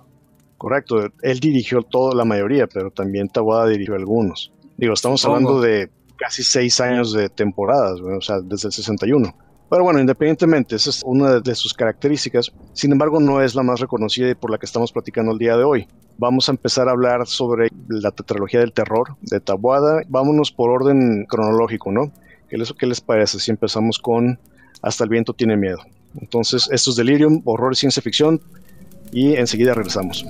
Correcto, 0.57 1.07
él 1.21 1.39
dirigió 1.39 1.81
toda 1.81 2.13
la 2.13 2.25
mayoría, 2.25 2.67
pero 2.67 2.91
también 2.91 3.29
Tabuada 3.29 3.67
dirigió 3.67 3.95
algunos. 3.95 4.51
Digo, 4.77 4.93
estamos 4.93 5.25
hablando 5.25 5.59
de 5.59 5.89
casi 6.17 6.43
seis 6.43 6.79
años 6.79 7.13
de 7.13 7.29
temporadas, 7.29 7.99
o 7.99 8.21
sea, 8.21 8.41
desde 8.41 8.67
el 8.67 8.73
61. 8.73 9.33
Pero 9.71 9.85
bueno, 9.85 10.01
independientemente, 10.01 10.75
esa 10.75 10.89
es 10.89 11.01
una 11.05 11.39
de 11.39 11.55
sus 11.55 11.73
características. 11.73 12.51
Sin 12.73 12.91
embargo, 12.91 13.21
no 13.21 13.41
es 13.41 13.55
la 13.55 13.63
más 13.63 13.79
reconocida 13.79 14.29
y 14.29 14.35
por 14.35 14.51
la 14.51 14.57
que 14.57 14.65
estamos 14.65 14.91
platicando 14.91 15.31
el 15.31 15.37
día 15.37 15.55
de 15.55 15.63
hoy. 15.63 15.87
Vamos 16.17 16.49
a 16.49 16.51
empezar 16.51 16.89
a 16.89 16.91
hablar 16.91 17.25
sobre 17.25 17.69
la 17.87 18.11
tetralogía 18.11 18.59
del 18.59 18.73
terror 18.73 19.15
de 19.21 19.39
Tabuada. 19.39 20.01
Vámonos 20.09 20.51
por 20.51 20.71
orden 20.71 21.25
cronológico, 21.25 21.89
¿no? 21.89 22.11
¿Qué 22.49 22.57
les, 22.57 22.73
qué 22.73 22.85
les 22.85 22.99
parece 22.99 23.39
si 23.39 23.49
empezamos 23.49 23.97
con 23.97 24.37
Hasta 24.81 25.05
el 25.05 25.09
viento 25.09 25.31
tiene 25.31 25.55
miedo? 25.55 25.79
Entonces, 26.19 26.67
esto 26.69 26.89
es 26.89 26.97
Delirium, 26.97 27.41
horror 27.45 27.71
y 27.71 27.77
ciencia 27.77 28.03
ficción 28.03 28.41
y 29.13 29.35
enseguida 29.35 29.73
regresamos. 29.73 30.25